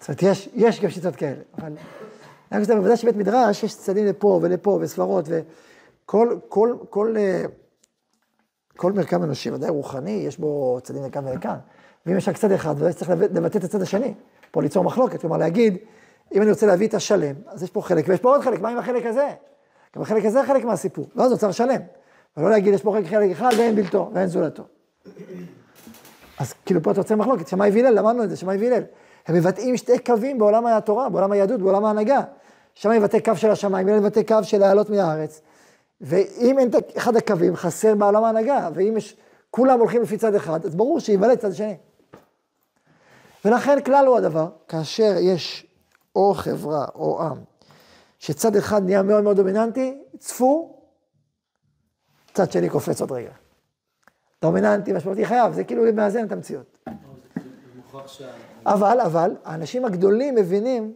זאת 0.00 0.22
אומרת, 0.22 0.22
יש 0.54 0.80
גם 0.80 0.90
שיטות 0.90 1.16
כאלה, 1.16 1.42
אבל 1.58 1.72
אני 2.52 2.60
חושב 2.64 2.74
שבוודאי 2.74 2.96
שבית 2.96 3.16
מדרש 3.16 3.62
יש 3.62 3.76
צדדים 3.76 4.06
לפה 4.06 4.40
ולפה 4.42 4.78
וסברות, 4.80 5.24
וכל 5.28 6.36
כל, 6.48 6.76
כל, 6.90 7.14
אה, 7.18 7.44
כל 8.76 8.92
מרקם 8.92 9.22
אנושי, 9.22 9.50
ודאי 9.50 9.70
רוחני, 9.70 10.10
יש 10.10 10.38
בו 10.38 10.78
צדדים 10.82 11.04
לכאן 11.04 11.26
ולכאן. 11.26 11.56
ואם 12.06 12.16
יש 12.16 12.28
רק 12.28 12.36
צד 12.36 12.52
אחד, 12.52 12.74
ודאי 12.78 12.92
שצריך 12.92 13.10
לבטא 13.10 13.58
את 13.58 13.64
הצד 13.64 13.82
השני, 13.82 14.14
פה 14.50 14.62
ליצור 14.62 14.84
מחלוקת, 14.84 15.20
כלומר 15.20 15.36
להגיד, 15.36 15.76
אם 16.34 16.42
אני 16.42 16.50
רוצה 16.50 16.66
להביא 16.66 16.88
את 16.88 16.94
השלם, 16.94 17.34
אז 17.46 17.62
יש 17.62 17.70
פה 17.70 17.82
חלק, 17.82 18.04
ויש 18.08 18.20
פה 18.20 18.28
עוד 18.28 18.40
חלק, 18.40 18.60
מה 18.60 18.68
עם 18.68 18.78
החלק 18.78 19.06
הזה? 19.06 19.28
גם 19.96 20.02
החלק 20.02 20.24
הזה 20.24 20.44
חלק 20.46 20.64
מהסיפור, 20.64 21.06
ואז 21.16 21.30
נוצר 21.30 21.50
שלם. 21.50 21.80
ולא 22.36 22.50
להגיד, 22.50 22.74
יש 22.74 22.82
פה 22.82 22.98
רק 22.98 23.06
חלק 23.06 23.30
אחד 23.30 23.50
ואין 23.58 23.76
בלתו, 23.76 24.10
ואין 24.14 24.26
זולתו. 24.26 24.62
אז 26.38 26.54
כאילו 26.66 26.82
פה 26.82 26.90
אתה 26.90 27.00
רוצה 27.00 27.16
מחלוקת, 27.16 27.48
שמאי 27.48 27.70
והלל, 27.70 27.98
למדנו 27.98 28.24
את 28.24 28.30
זה, 28.30 28.36
שמאי 28.36 28.56
והלל. 28.56 28.82
הם 29.26 29.34
מבטאים 29.34 29.76
שתי 29.76 29.98
קווים 29.98 30.38
בעולם 30.38 30.66
התורה, 30.66 31.08
בעולם 31.08 31.32
היהדות, 31.32 31.60
בעולם 31.60 31.84
ההנהגה. 31.84 32.20
שם 32.74 32.92
יבטא 32.92 33.18
קו 33.20 33.36
של 33.36 33.50
השמיים, 33.50 33.88
אלה 33.88 33.96
יבטא 33.96 34.22
קו 34.22 34.36
של 34.42 34.58
לעלות 34.58 34.90
מהארץ. 34.90 35.40
ואם 36.00 36.58
אין 36.58 36.70
אחד 36.96 37.16
הקווים, 37.16 37.56
חסר 37.56 37.94
בעולם 37.94 38.24
ההנהגה, 38.24 38.68
ואם 38.74 38.94
יש, 38.96 39.16
כולם 39.50 39.80
הולכים 39.80 40.02
לפי 40.02 40.18
צד 40.18 40.34
אחד, 40.34 40.64
אז 40.64 40.74
ברור 40.74 41.00
שיוולד 41.00 41.38
צד 41.38 41.52
שני. 41.52 41.76
ולכן 43.44 43.82
כלל 43.82 44.06
הוא 44.06 44.16
הדבר, 44.16 44.48
כאשר 44.68 45.14
יש 45.20 45.66
או 46.16 46.34
חברה 46.34 46.86
או 46.94 47.22
עם, 47.22 47.38
שצד 48.18 48.56
אחד 48.56 48.84
נהיה 48.84 49.02
מאוד 49.02 49.24
מאוד 49.24 49.36
דומיננטי, 49.36 49.98
צפו, 50.18 50.76
צד 52.34 52.52
שני 52.52 52.68
קופץ 52.68 53.00
עוד 53.00 53.12
רגע. 53.12 53.30
דומיננטי, 54.42 54.92
משמעותי 54.92 55.26
חייב, 55.26 55.52
זה 55.52 55.64
כאילו 55.64 55.84
מאזן 55.94 56.26
את 56.26 56.32
המציאות. 56.32 56.78
אבל, 58.66 59.00
אבל, 59.00 59.36
האנשים 59.44 59.84
הגדולים 59.84 60.34
מבינים 60.34 60.94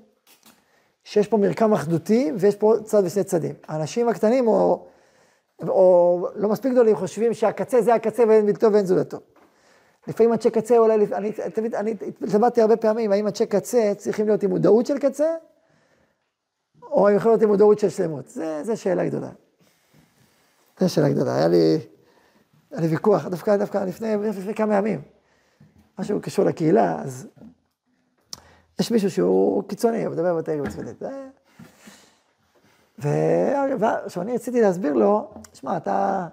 שיש 1.06 1.28
פה 1.28 1.36
מרקם 1.36 1.72
אחדותי 1.72 2.32
ויש 2.38 2.56
פה 2.56 2.74
צד 2.84 3.02
ושני 3.04 3.24
צדדים. 3.24 3.54
האנשים 3.68 4.08
הקטנים 4.08 4.48
או, 4.48 4.86
או 5.68 6.28
לא 6.34 6.48
מספיק 6.48 6.72
גדולים 6.72 6.96
חושבים 6.96 7.34
שהקצה 7.34 7.82
זה 7.82 7.94
הקצה 7.94 8.24
ואין 8.28 8.46
בלתו 8.46 8.72
ואין 8.72 8.86
זולתו. 8.86 9.18
לפעמים 10.08 10.32
אנשי 10.32 10.50
קצה 10.50 10.78
אולי, 10.78 10.94
אני 11.12 11.32
תמיד, 11.32 11.74
אני 11.74 11.94
התלבטתי 12.22 12.60
הרבה 12.60 12.76
פעמים, 12.76 13.12
האם 13.12 13.26
אנשי 13.26 13.46
קצה 13.46 13.92
צריכים 13.96 14.26
להיות 14.26 14.42
עם 14.42 14.50
מודעות 14.50 14.86
של 14.86 14.98
קצה, 14.98 15.34
או 16.82 17.08
הם 17.08 17.16
יכולים 17.16 17.32
להיות 17.32 17.42
עם 17.42 17.48
מודעות 17.48 17.78
של 17.78 17.88
שלמות. 17.88 18.28
זה, 18.28 18.62
זה 18.62 18.76
שאלה 18.76 19.06
גדולה. 19.06 19.30
זו 20.80 20.94
שאלה 20.94 21.08
גדולה. 21.08 21.36
היה 21.36 21.48
לי, 21.48 21.78
היה 22.70 22.80
לי 22.80 22.86
ויכוח, 22.86 23.26
דווקא, 23.26 23.56
דווקא 23.56 23.78
לפני, 23.78 24.16
לפני 24.16 24.54
כמה 24.54 24.76
ימים. 24.76 25.02
משהו 25.98 26.20
קשור 26.20 26.44
לקהילה, 26.44 27.02
אז 27.02 27.26
יש 28.80 28.90
מישהו 28.90 29.10
שהוא 29.10 29.62
קיצוני, 29.68 30.04
הוא 30.04 30.12
מדבר 30.12 30.34
בתרגם 30.34 30.64
הצפונית. 30.64 31.02
ועכשיו 32.98 34.22
אני 34.22 34.34
רציתי 34.34 34.60
להסביר 34.60 34.92
לו, 34.92 35.30
שמע, 35.52 35.76
אתה, 35.76 36.26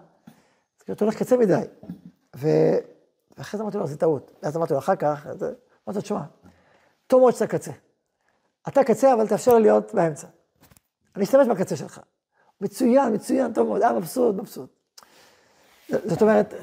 אתה 0.92 1.06
הולך 1.06 1.16
קצה 1.16 1.38
מדי. 1.38 1.62
ואחרי 2.34 3.58
זה 3.58 3.64
אמרתי 3.64 3.78
לו, 3.78 3.88
זה 3.88 3.98
טעות. 3.98 4.32
ואז 4.44 4.58
אמרתי 4.58 4.74
לו, 4.74 4.80
אחר 4.80 4.96
כך, 4.96 5.28
אמרתי 5.28 5.46
לו, 5.88 6.02
תשמע, 6.02 6.22
טוב 7.08 7.20
מאוד 7.20 7.34
שאתה 7.34 7.48
קצה. 7.48 7.72
אתה 8.68 8.84
קצה, 8.84 9.14
אבל 9.14 9.28
תאפשר 9.28 9.56
לי 9.56 9.62
להיות 9.62 9.94
באמצע. 9.94 10.28
אני 11.16 11.24
אשתמש 11.24 11.48
בקצה 11.48 11.76
שלך. 11.76 12.00
מצוין, 12.62 13.14
מצוין, 13.14 13.54
טוב 13.54 13.68
מאוד, 13.68 13.82
אה, 13.82 13.94
מבסוט, 13.94 14.36
מבסוט. 14.36 14.70
זאת 15.90 16.22
אומרת, 16.22 16.54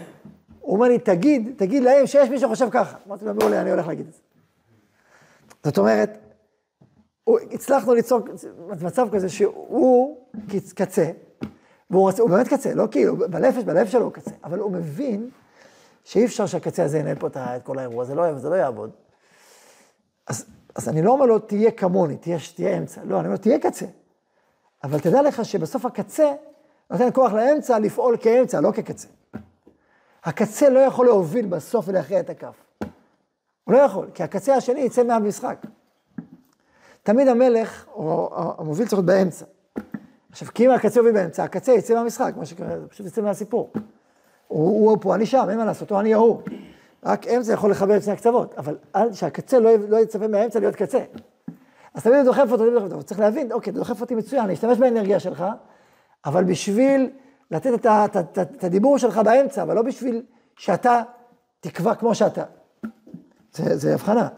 הוא 0.61 0.77
אומר 0.77 0.88
לי, 0.88 0.99
תגיד, 0.99 1.55
תגיד 1.57 1.83
להם 1.83 2.07
שיש 2.07 2.29
מי 2.29 2.38
שחושב 2.38 2.69
ככה. 2.71 2.97
אמרתי 3.07 3.25
לו, 3.25 3.35
מעולה, 3.35 3.61
אני 3.61 3.71
הולך 3.71 3.87
להגיד 3.87 4.07
את 4.07 4.12
זה. 4.12 4.21
זאת 5.64 5.79
אומרת, 5.79 6.18
הצלחנו 7.51 7.94
ליצור 7.94 8.20
מצב 8.83 9.09
כזה 9.12 9.29
שהוא 9.29 10.27
קצה, 10.75 11.11
והוא 11.90 12.03
רוצה, 12.03 12.23
הוא 12.23 12.31
באמת 12.31 12.49
קצה, 12.49 12.75
לא 12.75 12.88
כאילו, 12.90 13.16
בנפש, 13.16 13.64
בלב 13.64 13.87
שלו 13.87 14.05
הוא 14.05 14.12
קצה, 14.12 14.31
אבל 14.44 14.59
הוא 14.59 14.73
מבין 14.73 15.31
שאי 16.05 16.25
אפשר 16.25 16.46
שהקצה 16.46 16.85
הזה 16.85 16.99
ינהל 16.99 17.16
פה 17.16 17.27
את 17.27 17.62
כל 17.62 17.79
האירוע, 17.79 18.05
זה 18.05 18.14
לא, 18.14 18.38
זה 18.38 18.49
לא 18.49 18.55
יעבוד. 18.55 18.90
אז, 20.27 20.46
אז 20.75 20.88
אני 20.88 21.03
לא 21.03 21.12
אומר 21.12 21.27
לו, 21.27 21.38
תהיה 21.38 21.70
כמוני, 21.70 22.16
תהיה, 22.16 22.38
תהיה 22.55 22.79
אמצע, 22.79 23.01
לא, 23.05 23.20
אני 23.20 23.27
אומר, 23.27 23.37
תהיה 23.37 23.59
קצה. 23.59 23.87
אבל 24.85 25.01
תדע 25.01 25.23
לך 25.23 25.44
שבסוף 25.44 25.87
הקצה 25.87 26.33
נותן 26.90 27.09
כוח 27.12 27.33
לאמצע 27.33 27.79
לפעול 27.79 28.16
כאמצע, 28.20 28.61
לא 28.61 28.73
כקצה. 28.73 29.09
הקצה 30.25 30.68
לא 30.68 30.79
יכול 30.79 31.07
להוביל 31.07 31.46
בסוף 31.46 31.88
ולהכריע 31.88 32.20
את 32.20 32.31
הכף. 32.31 32.69
הוא 33.64 33.75
לא 33.75 33.79
יכול, 33.79 34.07
כי 34.14 34.23
הקצה 34.23 34.55
השני 34.55 34.81
יצא 34.81 35.03
מהמשחק. 35.03 35.66
תמיד 37.03 37.29
המלך, 37.29 37.87
או 37.94 38.31
המוביל 38.59 38.87
צריך 38.87 38.92
להיות 38.94 39.07
באמצע. 39.07 39.44
עכשיו, 40.31 40.49
כי 40.55 40.66
אם 40.66 40.70
הקצה 40.70 40.99
יוביל 40.99 41.12
באמצע, 41.12 41.44
הקצה 41.44 41.73
יצא 41.73 41.94
מהמשחק, 41.94 42.33
מה 42.37 42.46
שקורה, 42.46 42.81
זה 42.81 42.88
פשוט 42.88 43.07
יצא 43.07 43.23
מהסיפור. 43.23 43.70
הוא, 44.49 44.90
הוא 44.90 44.99
פה, 45.01 45.14
אני 45.14 45.27
שם, 45.27 45.46
אין 45.51 45.59
מה 45.59 45.64
לעשות, 45.64 45.90
הוא 45.90 46.01
אני 46.01 46.14
ההוא. 46.14 46.42
רק 47.05 47.27
אמצע 47.27 47.53
יכול 47.53 47.70
לחבר 47.70 47.96
את 47.96 48.03
שני 48.03 48.12
הקצוות, 48.12 48.55
אבל 48.59 48.77
שהקצה 49.12 49.59
לא, 49.59 49.70
לא 49.88 49.96
יצפה 49.96 50.29
מהאמצע 50.29 50.61
להיות 50.61 50.77
קצה. 50.77 50.99
אז 51.94 52.03
תמיד 52.03 52.16
הוא 52.16 52.25
דוחף 52.25 52.53
אותו, 52.53 52.70
דוחף 52.70 52.85
אותו, 52.85 53.03
צריך 53.03 53.20
להבין, 53.20 53.53
אוקיי, 53.53 53.73
דוחף 53.73 54.01
אותי 54.01 54.14
מצוין, 54.14 54.44
אני 54.44 54.55
אשתמש 54.55 54.79
באנרגיה 54.79 55.20
שלך, 55.20 55.44
אבל 56.25 56.44
בשביל 56.44 57.11
לתת 57.51 57.87
את 58.40 58.64
הדיבור 58.64 58.99
שלך 58.99 59.18
באמצע, 59.18 59.62
אבל 59.62 59.75
לא 59.75 59.83
בשביל 59.83 60.23
שאתה 60.57 61.03
תקבע 61.61 61.94
כמו 61.94 62.14
שאתה. 62.14 62.42
זה, 63.52 63.76
זה 63.76 63.94
הבחנה. 63.94 64.28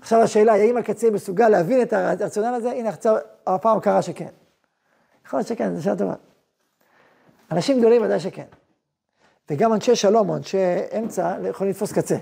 עכשיו 0.00 0.22
השאלה 0.22 0.52
היא, 0.52 0.62
האם 0.62 0.76
הקצה 0.76 1.10
מסוגל 1.10 1.48
להבין 1.48 1.82
את 1.82 1.92
הרציונל 1.92 2.54
הזה? 2.54 2.70
הנה, 2.70 2.88
עכשיו, 2.88 3.16
הפעם 3.46 3.80
קרה 3.80 4.02
שכן. 4.02 4.28
יכול 5.26 5.38
להיות 5.38 5.48
שכן, 5.48 5.74
זו 5.74 5.82
שאלה 5.82 5.96
טובה. 5.96 6.14
אנשים 7.52 7.78
גדולים 7.78 8.02
ודאי 8.02 8.20
שכן. 8.20 8.44
וגם 9.50 9.72
אנשי 9.72 9.96
שלום 9.96 10.28
או 10.28 10.36
אנשי 10.36 10.58
אמצע 10.98 11.36
יכולים 11.48 11.70
לתפוס 11.70 11.92
קצה. 11.92 12.16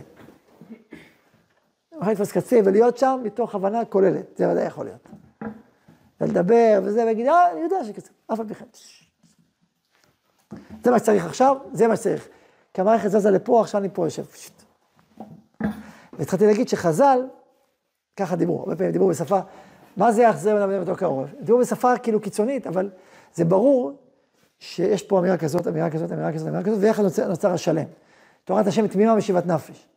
יכולים 1.93 2.13
לתפוס 2.13 2.33
קצה 2.33 2.61
ולהיות 2.65 2.99
שם 2.99 3.21
מתוך 3.25 3.55
הבנה 3.55 3.85
כוללת, 3.85 4.37
זה 4.37 4.49
ודאי 4.51 4.65
יכול 4.67 4.85
להיות. 4.85 5.09
ולדבר 6.21 6.81
וזה, 6.85 7.03
ולהגיד, 7.03 7.27
אה, 7.27 7.53
אני 7.53 7.61
יודע 7.61 7.77
שקצה, 7.85 8.11
אף 8.33 8.41
על 8.41 8.47
כן. 8.55 8.65
זה 10.85 10.91
מה 10.91 10.99
שצריך 10.99 11.27
עכשיו, 11.27 11.57
זה 11.73 11.87
מה 11.89 11.97
שצריך. 11.97 12.29
כי 12.75 12.81
המערכת 12.81 13.09
זזה 13.09 13.31
לפה, 13.31 13.61
עכשיו 13.61 13.81
אני 13.81 13.89
פה 13.93 14.07
יושב. 14.07 14.25
והתחלתי 16.19 16.47
להגיד 16.47 16.69
שחז"ל, 16.69 17.27
ככה 18.17 18.37
דיברו, 18.37 18.61
הרבה 18.61 18.77
פעמים 18.77 18.93
דיברו 18.93 19.09
בשפה, 19.09 19.39
מה 19.97 20.13
זה 20.13 20.23
יחזר 20.23 20.55
ונעמד 20.57 20.81
בתוך 20.81 21.03
העורף? 21.03 21.29
דיברו 21.41 21.61
בשפה 21.61 21.99
כאילו 21.99 22.21
קיצונית, 22.21 22.67
אבל 22.67 22.91
זה 23.35 23.45
ברור 23.45 23.93
שיש 24.59 25.03
פה 25.03 25.19
אמירה 25.19 25.37
כזאת, 25.37 25.67
אמירה 25.67 25.91
כזאת, 25.91 26.13
אמירה 26.13 26.33
כזאת, 26.33 26.49
אמירה 26.49 26.63
כזאת, 26.63 26.79
ויחד 26.81 27.03
נוצר, 27.03 27.29
נוצר 27.29 27.53
השלם. 27.53 27.85
תורת 28.45 28.67
השם 28.67 28.87
תמימה 28.87 29.15
משיבת 29.15 29.47
נפש. 29.47 29.89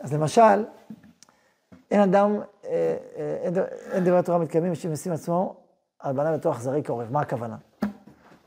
אז 0.00 0.12
למשל, 0.12 0.64
אין 1.90 2.00
אדם, 2.00 2.36
אה, 2.64 2.96
אה, 3.16 3.36
אין, 3.42 3.54
אין 3.92 4.04
דברי 4.04 4.22
תורה 4.22 4.38
מתקיימים 4.38 4.74
שמשים 4.74 5.12
עצמו 5.12 5.56
על 5.98 6.16
בנה 6.16 6.36
בתוך 6.36 6.56
אכזרי 6.56 6.82
כעורף. 6.84 7.10
מה 7.10 7.20
הכוונה? 7.20 7.56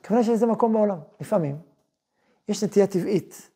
הכוונה 0.01 0.23
שיש 0.23 0.31
איזה 0.33 0.45
מקום 0.45 0.73
בעולם. 0.73 0.97
לפעמים 1.21 1.57
יש 2.49 2.63
נטייה 2.63 2.87
טבעית, 2.87 3.49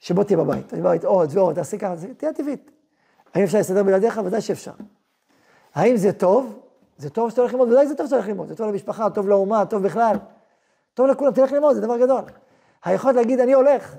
שבוא 0.00 0.24
תהיה 0.24 0.38
בבית, 0.38 0.68
תהיה 0.68 0.82
בבית 0.82 1.04
עוד 1.04 1.30
ועוד, 1.32 1.54
תעשה 1.54 1.78
ככה, 1.78 1.94
נטייה 2.08 2.32
טבעית. 2.32 2.70
האם 3.36 3.44
אפשר 3.44 3.58
להסתדר 3.58 3.82
בלעדיך? 3.82 4.20
ודאי 4.24 4.40
שאפשר. 4.40 4.72
האם 5.74 5.96
זה 5.96 6.12
טוב? 6.12 6.58
זה 6.98 7.10
טוב 7.10 7.30
שאתה 7.30 7.40
הולך 7.40 7.52
ללמוד, 7.52 7.68
ודאי 7.68 7.86
זה 7.86 7.94
טוב 7.94 8.06
שאתה 8.06 8.16
הולך 8.16 8.28
ללמוד, 8.28 8.48
זה 8.48 8.56
טוב 8.56 8.68
למשפחה, 8.68 9.10
טוב 9.10 9.28
לאומה, 9.28 9.66
טוב 9.66 9.82
בכלל. 9.82 10.16
טוב 10.94 11.06
לכולם, 11.06 11.32
תלך 11.32 11.52
ללמוד, 11.52 11.74
זה 11.74 11.80
דבר 11.80 11.98
גדול. 11.98 12.22
היכולת 12.84 13.16
להגיד, 13.16 13.40
אני 13.40 13.52
הולך, 13.52 13.94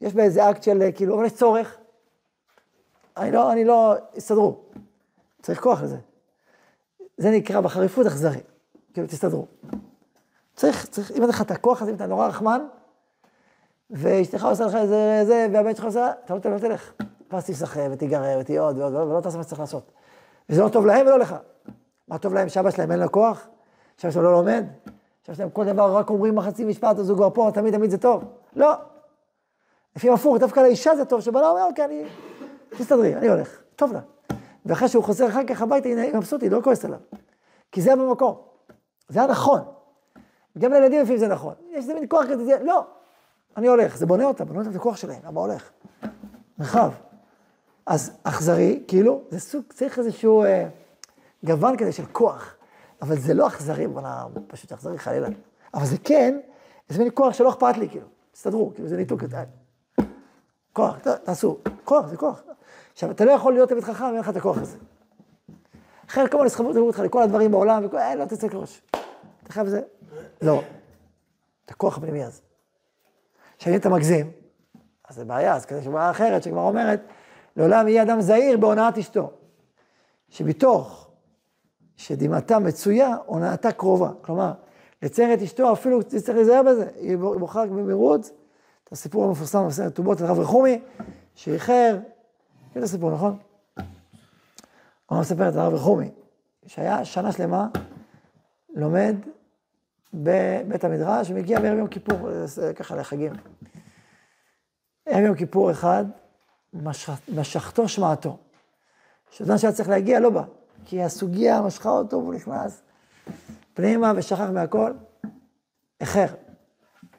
יש 0.00 0.14
באיזה 0.14 0.50
אקט 0.50 0.62
של, 0.62 0.90
כאילו, 0.94 1.14
אבל 1.14 1.24
יש 1.24 1.32
צורך. 1.32 1.78
אני 3.16 3.30
לא, 3.30 3.52
אני 3.52 3.64
לא, 3.64 3.94
יסתדרו. 4.14 4.56
צריך 5.42 5.60
כוח 5.60 5.82
לזה. 5.82 5.98
זה 7.16 7.30
נקרא 7.30 7.60
בחריפות 7.60 8.06
אכזרי. 8.06 8.40
כאילו, 8.94 9.06
תסתדרו. 9.06 9.46
צריך, 10.56 10.86
צריך, 10.86 11.10
אם 11.10 11.22
אין 11.22 11.28
לך 11.28 11.42
את 11.42 11.50
הכוח 11.50 11.82
הזה, 11.82 11.90
אם 11.90 11.96
אתה 11.96 12.06
נורא 12.06 12.26
רחמן, 12.26 12.66
ואשתך 13.90 14.44
עושה 14.44 14.66
לך 14.66 14.74
איזה, 14.74 15.22
זה, 15.26 15.46
והבן 15.52 15.74
שלך 15.74 15.84
עושה, 15.84 16.12
אתה 16.24 16.48
לא 16.48 16.58
תלך. 16.58 16.92
ואז 17.32 17.44
תיסחב 17.44 17.88
ותיגרר 17.90 18.38
ותהיה 18.40 18.62
עוד 18.62 18.78
ועוד, 18.78 18.94
ולא 18.94 19.20
תעשה 19.20 19.36
מה 19.36 19.42
שצריך 19.42 19.60
לעשות. 19.60 19.92
וזה 20.50 20.62
לא 20.62 20.68
טוב 20.68 20.86
להם 20.86 21.06
ולא 21.06 21.18
לך. 21.18 21.36
מה 22.08 22.18
טוב 22.18 22.34
להם, 22.34 22.48
שאבא 22.48 22.70
שלהם 22.70 22.92
אין 22.92 23.00
לו 23.00 23.12
כוח? 23.12 23.48
שאבא 23.96 24.12
שלהם 24.12 24.24
לא 24.24 24.32
לומד? 24.32 24.64
שאבא 25.22 25.36
שלהם 25.36 25.50
כל 25.50 25.64
דבר 25.64 25.96
רק 25.96 26.10
אומרים 26.10 26.34
מחצי 26.34 26.64
משפט, 26.64 26.98
אז 26.98 27.10
הוא 27.10 27.16
כבר 27.16 27.30
פה, 27.30 27.50
תמיד 27.54 27.76
תמיד 27.76 27.90
זה 27.90 27.98
טוב. 27.98 28.24
לא. 28.56 28.72
לפעמים 29.96 30.14
הפוך, 30.14 30.36
דווקא 30.38 30.60
לאישה 30.60 30.96
זה 30.96 31.04
טוב, 31.04 31.20
שבעלה 31.20 31.50
אומר, 31.50 31.64
אוקיי, 31.64 31.84
אני... 31.84 32.04
תסתדרי, 32.78 33.16
אני 33.16 33.28
הולך, 33.28 33.62
טוב 33.76 33.92
לה. 33.92 34.00
ואחרי 34.66 34.88
שהוא 34.88 35.04
חוזר 35.04 35.28
אחר 35.28 35.44
כך 35.46 35.62
הביתה, 35.62 35.88
היא 35.88 36.14
מבסוטית, 36.14 36.52
לא 36.52 36.60
כועסת 36.64 36.84
עליו. 36.84 36.98
כי 37.72 37.82
זה 37.82 37.96
במקום. 37.96 38.34
זה 39.08 39.18
היה 39.18 39.28
נכון. 39.28 39.60
גם 40.58 40.72
לילדים 40.72 41.00
לפעמים 41.00 41.18
זה 41.18 41.28
נכון. 41.28 41.54
יש 41.70 41.76
איזה 41.76 41.94
מין 41.94 42.04
כוח 42.08 42.24
כזה, 42.30 42.58
לא. 42.62 42.84
אני 43.56 43.68
הולך, 43.68 43.96
זה 43.96 44.06
בונה 44.06 44.24
אותם, 44.24 44.44
בונה 44.44 44.58
אותם 44.58 44.70
את 44.70 44.76
הכוח 44.76 44.96
שלהם, 44.96 45.20
למה 45.24 45.40
הולך? 45.40 45.70
מרחב. 46.58 46.90
אז 47.86 48.10
אכזרי, 48.24 48.82
כאילו, 48.88 49.22
זה 49.30 49.40
סוג, 49.40 49.62
צריך 49.68 49.98
איזשהו 49.98 50.44
אה, 50.44 50.68
גוון 51.44 51.76
כזה 51.76 51.92
של 51.92 52.06
כוח. 52.12 52.54
אבל 53.02 53.18
זה 53.18 53.34
לא 53.34 53.46
אכזרי, 53.46 53.86
בוא'נה, 53.86 54.24
פשוט 54.46 54.72
אכזרי 54.72 54.98
חלילה. 54.98 55.28
אבל 55.74 55.86
זה 55.86 55.96
כן, 56.04 56.40
איזה 56.90 57.02
מין 57.02 57.12
כוח 57.14 57.34
שלא 57.34 57.50
אכפת 57.50 57.76
לי, 57.76 57.88
כאילו. 57.88 58.06
תסתדרו, 58.32 58.72
כאילו, 58.74 58.88
זה 58.88 58.96
ניתוק. 58.96 59.22
כוח, 60.72 60.98
תעשו. 61.24 61.58
כוח, 61.84 62.06
זה 62.06 62.16
כוח. 62.16 62.42
עכשיו, 62.92 63.10
אתה 63.10 63.24
לא 63.24 63.30
יכול 63.30 63.52
להיות 63.52 63.68
תלמיד 63.68 63.84
חכם, 63.84 64.04
אין 64.04 64.18
לך 64.18 64.28
את 64.28 64.36
הכוח 64.36 64.58
הזה. 64.58 64.76
מיני 66.38 66.50
סחבות 66.50 66.70
ידברו 66.70 66.86
אותך 66.86 66.98
לכל 66.98 67.22
הדברים 67.22 67.50
בעולם, 67.50 67.84
וכל, 67.86 67.96
אה, 67.96 68.14
לא 68.14 68.24
תצא 68.24 68.48
כראש. 68.48 68.82
אתה 69.42 69.52
חייב 69.52 69.66
זה? 69.66 69.80
לא. 70.42 70.62
את 71.64 71.70
הכוח 71.70 71.98
הפנימי 71.98 72.24
הזה. 72.24 72.40
עכשיו, 73.56 73.72
אם 73.72 73.78
אתה 73.78 73.88
מגזים, 73.88 74.30
אז 75.08 75.16
זה 75.16 75.24
בעיה, 75.24 75.54
אז 75.54 75.66
כזה 75.66 75.82
שבעיה 75.82 76.10
אחרת 76.10 76.42
שכבר 76.42 76.60
אומרת, 76.60 77.00
לעולם 77.56 77.88
יהיה 77.88 78.02
אדם 78.02 78.20
זהיר 78.20 78.56
בהונאת 78.56 78.98
אשתו. 78.98 79.30
שבתוך 80.28 81.10
שדמעתה 81.96 82.58
מצויה, 82.58 83.16
הונאתה 83.26 83.72
קרובה. 83.72 84.10
כלומר, 84.20 84.52
לצייר 85.02 85.34
את 85.34 85.42
אשתו, 85.42 85.72
אפילו 85.72 86.02
צריך 86.02 86.36
להיזהר 86.36 86.62
בזה, 86.62 86.88
היא 86.96 87.16
בוחרת 87.16 87.68
במרוץ, 87.68 88.30
את 88.84 88.92
הסיפור 88.92 89.24
המפורסם 89.24 89.66
בסרט 89.66 89.94
טובות 89.94 90.20
על 90.20 90.26
הרב 90.26 90.38
רחומי, 90.38 90.80
שאיחר, 91.34 91.98
את 92.72 92.82
הסיפור, 92.82 93.10
נכון? 93.10 93.38
הוא 95.06 95.20
מספר 95.20 95.48
את 95.48 95.56
הרב 95.56 95.74
רחומי, 95.74 96.10
שהיה 96.66 97.04
שנה 97.04 97.32
שלמה 97.32 97.68
לומד 98.74 99.16
בבית 100.14 100.84
המדרש, 100.84 101.30
ומגיע 101.30 101.60
בערב 101.60 101.78
יום 101.78 101.88
כיפור, 101.88 102.46
זה 102.46 102.74
ככה 102.74 102.96
לחגים. 102.96 103.32
ערב 105.06 105.24
יום 105.24 105.34
כיפור 105.34 105.70
אחד, 105.70 106.04
משכתו 107.28 107.88
שמעתו. 107.88 108.38
שאדם 109.30 109.58
שהיה 109.58 109.72
צריך 109.72 109.88
להגיע 109.88 110.20
לא 110.20 110.30
בא, 110.30 110.42
כי 110.84 111.02
הסוגיה 111.02 111.62
משכה 111.62 111.90
אותו 111.90 112.16
והוא 112.16 112.34
נכנס 112.34 112.82
פנימה 113.74 114.12
ושכח 114.16 114.40
מהכל. 114.40 114.92
איחר. 116.00 116.26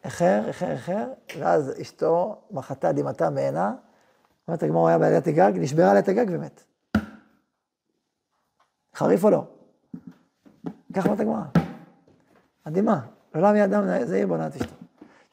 איחר, 0.04 0.44
איחר, 0.48 0.72
איחר, 0.72 1.08
ואז 1.39 1.72
אשתו 1.82 2.42
מחתה 2.52 2.92
דמעתה 2.92 3.30
מעינה. 3.30 3.74
אומרת 4.48 4.63
הגמור, 4.63 4.88
היה 4.88 4.98
בעליית 4.98 5.28
הגג, 5.28 5.52
נשברה 5.56 5.89
עליית 5.89 6.08
הגג 6.08 6.26
ומת. 6.30 6.63
חריף 8.96 9.24
או 9.24 9.30
לא? 9.30 9.44
ככה 10.94 11.06
אומרת 11.06 11.20
הגמרא. 11.20 11.44
מדהימה. 12.66 13.00
לעולם 13.34 13.56
יהיה 13.56 13.66
אדם 13.66 14.06
זהיר 14.06 14.28
בעונת 14.28 14.56
אשתו. 14.56 14.83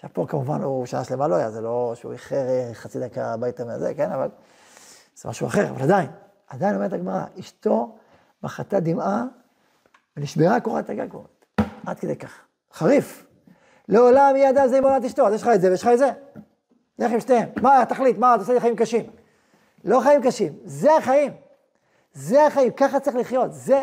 עכשיו 0.01 0.11
פה 0.13 0.27
כמובן 0.29 0.63
הוא 0.63 0.87
שעה 0.87 1.05
שלמה 1.05 1.29
לא 1.29 1.35
היה, 1.35 1.51
זה 1.51 1.61
לא 1.61 1.93
שהוא 1.95 2.13
איחר 2.13 2.37
אה, 2.37 2.71
חצי 2.75 3.01
דקה 3.01 3.33
הביתה 3.33 3.65
מהזה, 3.65 3.95
כן, 3.95 4.13
אבל 4.13 4.29
זה 5.17 5.29
משהו 5.29 5.47
אחר, 5.47 5.71
אבל 5.71 5.83
עדיין, 5.83 6.11
עדיין 6.49 6.75
אומרת 6.75 6.93
הגמרא, 6.93 7.25
אשתו 7.41 7.97
מחתה 8.43 8.81
דמעה 8.81 9.25
ונשברה 10.17 10.61
קורת 10.61 10.91
הגג. 10.91 11.09
עד 11.87 11.99
כדי 11.99 12.17
כך. 12.17 12.41
חריף. 12.73 13.27
לעולם 13.89 14.33
יהיה 14.37 14.51
אדם 14.51 14.67
זהיר 14.69 14.83
בעונת 14.83 15.05
אשתו, 15.05 15.27
אז 15.27 15.35
יש 15.35 15.43
לך 15.43 15.49
את 15.55 15.61
זה 15.61 15.71
ויש 15.71 15.83
לך 15.83 15.89
את 15.93 15.99
זה. 15.99 16.11
לך 16.99 17.13
עם 17.13 17.21
שתיהם. 17.21 17.49
מה 17.63 17.83
התכלית? 17.83 18.19
מה, 18.19 18.35
אתה 18.35 18.43
עושה 18.43 18.53
לי 18.53 18.61
חיים 18.61 18.77
קשים. 18.77 19.11
לא 19.85 20.01
חיים 20.01 20.23
קשים, 20.23 20.53
זה 20.65 20.97
החיים. 20.97 21.33
זה 22.13 22.47
החיים, 22.47 22.73
ככה 22.73 23.01
צריך 23.01 23.17
לחיות. 23.17 23.53
זה, 23.53 23.83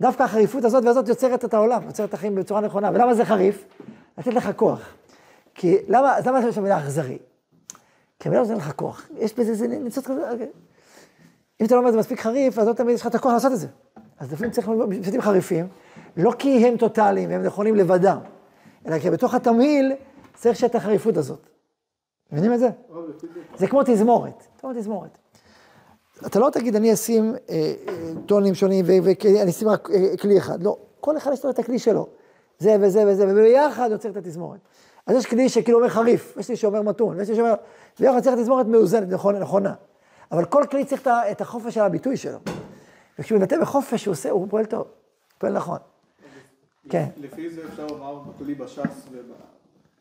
דווקא 0.00 0.22
החריפות 0.22 0.64
הזאת 0.64 0.84
והזאת 0.84 1.08
יוצרת 1.08 1.44
את 1.44 1.54
העולם, 1.54 1.82
יוצרת 1.82 2.08
את 2.08 2.14
החיים 2.14 2.34
בצורה 2.34 2.60
נכונה. 2.60 2.90
ולמה 2.94 3.14
זה 3.14 3.24
חריף? 3.24 3.64
לתת 4.18 4.34
לך 4.34 4.50
כוח. 4.56 4.96
כי 5.56 5.76
למה, 5.88 6.16
אז 6.16 6.26
למה 6.26 6.48
יש 6.48 6.58
במילה 6.58 6.78
אכזרי? 6.78 7.18
כי 8.20 8.28
המילה 8.28 8.42
נותנת 8.42 8.58
לך 8.58 8.72
כוח. 8.72 9.08
יש 9.18 9.34
בזה 9.34 9.50
איזה 9.50 9.68
ניצוץ 9.68 10.06
כזה, 10.06 10.30
אוקיי. 10.30 10.48
אם 11.60 11.66
אתה 11.66 11.74
לא 11.74 11.78
אומר 11.78 11.88
את 11.88 11.94
זה 11.94 12.00
מספיק 12.00 12.20
חריף, 12.20 12.58
אז 12.58 12.66
לא 12.68 12.72
תמיד 12.72 12.94
יש 12.94 13.00
לך 13.00 13.06
את 13.06 13.14
הכוח 13.14 13.32
לעשות 13.32 13.52
את 13.52 13.58
זה. 13.58 13.66
אז 14.18 14.32
לפעמים 14.32 14.52
צריך 14.52 14.68
משפטים 14.68 15.20
חריפים, 15.20 15.68
לא 16.16 16.32
כי 16.38 16.66
הם 16.66 16.76
טוטאליים 16.76 17.30
והם 17.30 17.42
נכונים 17.42 17.74
לבדם, 17.74 18.18
אלא 18.86 18.98
כי 18.98 19.10
בתוך 19.10 19.34
התמהיל 19.34 19.92
צריך 20.34 20.56
שיהיה 20.56 20.70
את 20.70 20.74
החריפות 20.74 21.16
הזאת. 21.16 21.46
מבינים 22.32 22.52
את 22.52 22.58
זה? 22.58 22.68
זה 23.56 23.66
כמו 23.66 23.82
תזמורת, 23.82 24.46
כמו 24.60 24.72
תזמורת. 24.72 25.18
אתה 26.26 26.38
לא 26.38 26.50
תגיד, 26.50 26.76
אני 26.76 26.92
אשים 26.92 27.34
אה, 27.50 27.74
אה, 27.88 28.12
טונים 28.26 28.54
שונים 28.54 28.84
ואני 28.88 29.50
אשים 29.50 29.68
רק 29.68 29.90
אה, 29.90 30.16
כלי 30.16 30.38
אחד. 30.38 30.62
לא, 30.62 30.76
כל 31.00 31.16
אחד 31.16 31.32
יש 31.32 31.44
לו 31.44 31.50
את 31.50 31.58
הכלי 31.58 31.78
שלו. 31.78 32.08
זה 32.58 32.76
וזה 32.80 33.04
וזה, 33.06 33.24
וביחד 33.28 33.88
יוצר 33.90 34.08
את 34.08 34.16
התזמורת. 34.16 34.60
אז 35.06 35.16
יש 35.16 35.26
כלי 35.26 35.48
שכאילו 35.48 35.78
אומר 35.78 35.88
חריף, 35.88 36.36
יש 36.36 36.48
לי 36.48 36.56
שאומר 36.56 36.82
מתון, 36.82 37.16
ויש 37.16 37.28
לי 37.28 37.36
שאומר... 37.36 37.54
ביחד 38.00 38.20
צריך 38.20 38.36
תזמורת 38.36 38.66
מאוזנת, 38.66 39.08
נכונה, 39.08 39.38
נכונה. 39.38 39.74
אבל 40.32 40.44
כל 40.44 40.64
כלי 40.70 40.84
צריך 40.84 41.08
את 41.30 41.40
החופש 41.40 41.74
של 41.74 41.80
הביטוי 41.80 42.16
שלו. 42.16 42.38
וכשהוא 43.18 43.38
מבטא 43.38 43.60
בחופש, 43.60 44.04
הוא 44.04 44.12
עושה, 44.12 44.30
הוא 44.30 44.46
פועל 44.50 44.64
טוב, 44.64 44.80
הוא 44.80 44.86
פועל 45.38 45.52
נכון. 45.52 45.78
כן. 46.88 47.06
לפי 47.16 47.50
זה 47.50 47.62
אפשר 47.68 47.86
לומר 47.86 48.18
בכלי 48.18 48.54
בש"ס 48.54 49.08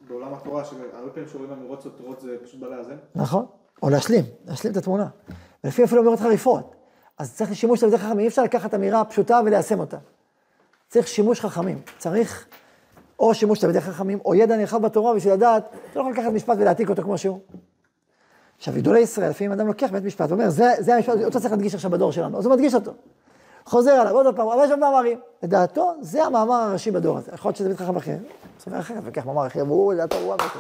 ובעולם 0.01 0.33
התורה, 0.33 0.65
שהרבה 0.65 1.11
פעמים 1.13 1.29
שרואים 1.29 1.51
אמירות 1.51 1.81
סותרות 1.81 2.21
זה 2.21 2.37
פשוט 2.43 2.59
בא 2.59 2.67
לאזן. 2.67 2.95
נכון, 3.15 3.45
או 3.83 3.89
להשלים, 3.89 4.23
להשלים 4.45 4.71
את 4.71 4.77
התמונה. 4.77 5.07
ולפי 5.63 5.83
אפילו 5.83 6.01
אמירות 6.01 6.19
חריפות. 6.19 6.75
אז 7.17 7.35
צריך 7.35 7.55
שימוש 7.55 7.79
תלמידי 7.79 7.97
חכמים, 7.97 8.19
אי 8.19 8.27
אפשר 8.27 8.43
לקחת 8.43 8.73
אמירה 8.73 9.05
פשוטה 9.05 9.41
וליישם 9.45 9.79
אותה. 9.79 9.97
צריך 10.87 11.07
שימוש 11.07 11.41
חכמים, 11.41 11.81
צריך 11.97 12.47
או 13.19 13.33
שימוש 13.33 13.59
תלמידי 13.59 13.81
חכמים, 13.81 14.19
או 14.25 14.35
ידע 14.35 14.57
נרחב 14.57 14.81
בתורה 14.81 15.13
בשביל 15.13 15.33
לדעת, 15.33 15.63
אתה 15.67 15.99
לא 15.99 16.01
יכול 16.01 16.13
לקחת 16.13 16.31
משפט 16.31 16.57
ולהעתיק 16.59 16.89
אותו 16.89 17.03
כמו 17.03 17.17
שהוא. 17.17 17.39
עכשיו, 18.57 18.73
גדולי 18.73 18.99
ישראל, 18.99 19.29
לפעמים 19.29 19.51
אדם 19.51 19.67
לוקח 19.67 19.91
בית 19.91 20.03
משפט, 20.03 20.29
ואומר, 20.29 20.49
זה, 20.49 20.73
זה 20.79 20.95
המשפט, 20.95 21.13
אותו 21.23 21.39
צריך 21.39 21.51
להדגיש 21.51 21.75
עכשיו 21.75 21.91
בדור 21.91 22.11
שלנו, 22.11 22.37
אז 22.37 22.45
הוא 22.45 22.53
מדגיש 22.53 22.75
אותו. 22.75 22.91
חוזר 23.65 23.91
עליו 23.91 24.15
עוד 24.15 24.35
פעם, 24.35 24.47
אבל 24.47 24.63
יש 24.63 24.69
שם 24.69 24.79
מאמרים. 24.79 25.19
לדעתו, 25.43 25.93
זה 26.01 26.23
המאמר 26.23 26.55
הראשי 26.55 26.91
בדור 26.91 27.17
הזה. 27.17 27.31
יכול 27.33 27.49
להיות 27.49 27.57
שזה 27.57 27.69
בית 27.69 27.77
חכם 27.77 27.95
אחר, 27.95 28.17
סופר 28.59 28.79
אחר, 28.79 28.93
ולוקח 29.03 29.25
מאמר 29.25 29.47
אחר, 29.47 29.63
והוא, 29.67 29.93
לדעתו, 29.93 30.15
הוא 30.15 30.33
אמר 30.33 30.49
כזה. 30.49 30.59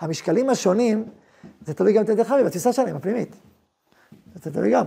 המשקלים 0.00 0.50
השונים, 0.50 1.04
זה 1.66 1.74
תלוי 1.74 1.92
גם 1.92 2.04
תלמידי 2.04 2.24
חכמים, 2.24 2.46
בתפיסה 2.46 2.72
שלהם, 2.72 2.96
הפנימית. 2.96 3.36
זה 4.42 4.52
תלוי 4.52 4.70
גם. 4.72 4.86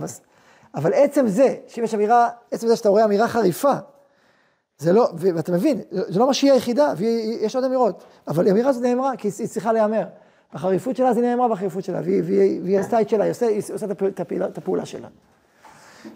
אבל 0.74 0.92
עצם 0.94 1.26
זה, 1.26 1.54
שאם 1.68 1.84
יש 1.84 1.94
אמירה, 1.94 2.28
עצם 2.50 2.68
זה 2.68 2.76
שאתה 2.76 2.88
רואה 2.88 3.04
אמירה 3.04 3.28
חריפה, 3.28 3.72
זה 4.78 4.92
לא, 4.92 5.08
ואתה 5.16 5.52
מבין, 5.52 5.80
זה 5.90 6.18
לא 6.20 6.26
מה 6.26 6.34
שהיא 6.34 6.52
היחידה, 6.52 6.92
ויש 6.96 7.56
עוד 7.56 7.64
אמירות, 7.64 8.04
אבל 8.28 8.48
האמירה 8.48 8.70
הזאת 8.70 8.82
נאמרה, 8.82 9.16
כי 9.16 9.28
היא 9.38 9.48
צריכה 9.48 9.72
להיאמר. 9.72 10.04
החריפות 10.52 10.96
שלה, 10.96 11.14
זה 11.14 11.20
נאמרה 11.20 11.48
בחריפות 11.48 11.84
שלה, 11.84 12.00
והיא, 12.04 12.22
והיא, 12.24 12.60
והיא 12.62 12.78
עשתה 12.78 13.00
את 13.00 13.08
שלה, 13.08 13.24
היא 13.24 13.30
עושה, 13.30 13.46
היא 13.46 13.62
עושה 13.72 13.86
את, 13.86 13.90
הפעולה, 13.90 14.12
את, 14.14 14.20
הפעולה, 14.20 14.46
את 14.46 14.58
הפעולה 14.58 14.86
שלה. 14.86 15.08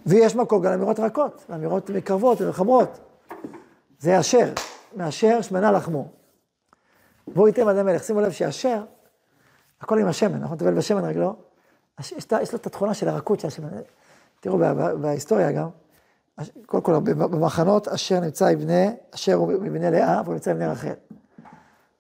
ויש 0.07 0.37
מקום 0.37 0.63
גם 0.63 0.71
לאמירות 0.71 1.01
רכות, 1.01 1.45
לאמירות 1.49 1.91
מקרבות 1.91 2.41
ומחברות. 2.41 2.99
זה 4.01 4.21
אשר, 4.21 4.53
מאשר 4.97 5.43
שמנה 5.43 5.73
לחמו. 5.73 6.09
בואו 7.29 7.47
ייתן 7.49 7.69
אדם 7.69 7.87
מלך, 7.87 8.05
שימו 8.05 8.21
לב 8.21 8.31
שאשר, 8.31 8.85
הכל 9.81 9.99
עם 9.99 10.07
השמן, 10.07 10.39
נכון? 10.41 10.57
טבל 10.59 10.75
בשמן 10.75 11.05
רגלו, 11.05 11.35
הש- 11.99 12.13
יש, 12.13 12.27
יש 12.43 12.53
לו 12.53 12.59
את 12.59 12.67
התכונה 12.67 12.95
של 12.95 13.09
הרכות 13.09 13.41
של 13.41 13.49
השמן. 13.49 13.69
תראו, 14.41 14.59
בהיסטוריה 15.01 15.53
גם, 15.53 15.69
קודם 16.67 16.83
כל, 16.83 17.01
במחנות, 17.01 17.89
אשר 17.89 18.21
נמצא 18.21 18.55
בני, 18.55 18.91
אשר 19.15 19.35
הוא 19.35 19.53
מבני 19.53 19.91
לאה, 19.91 20.23
והוא 20.25 20.35
נמצא 20.35 20.55
בני 20.55 20.67
רחל. 20.67 20.93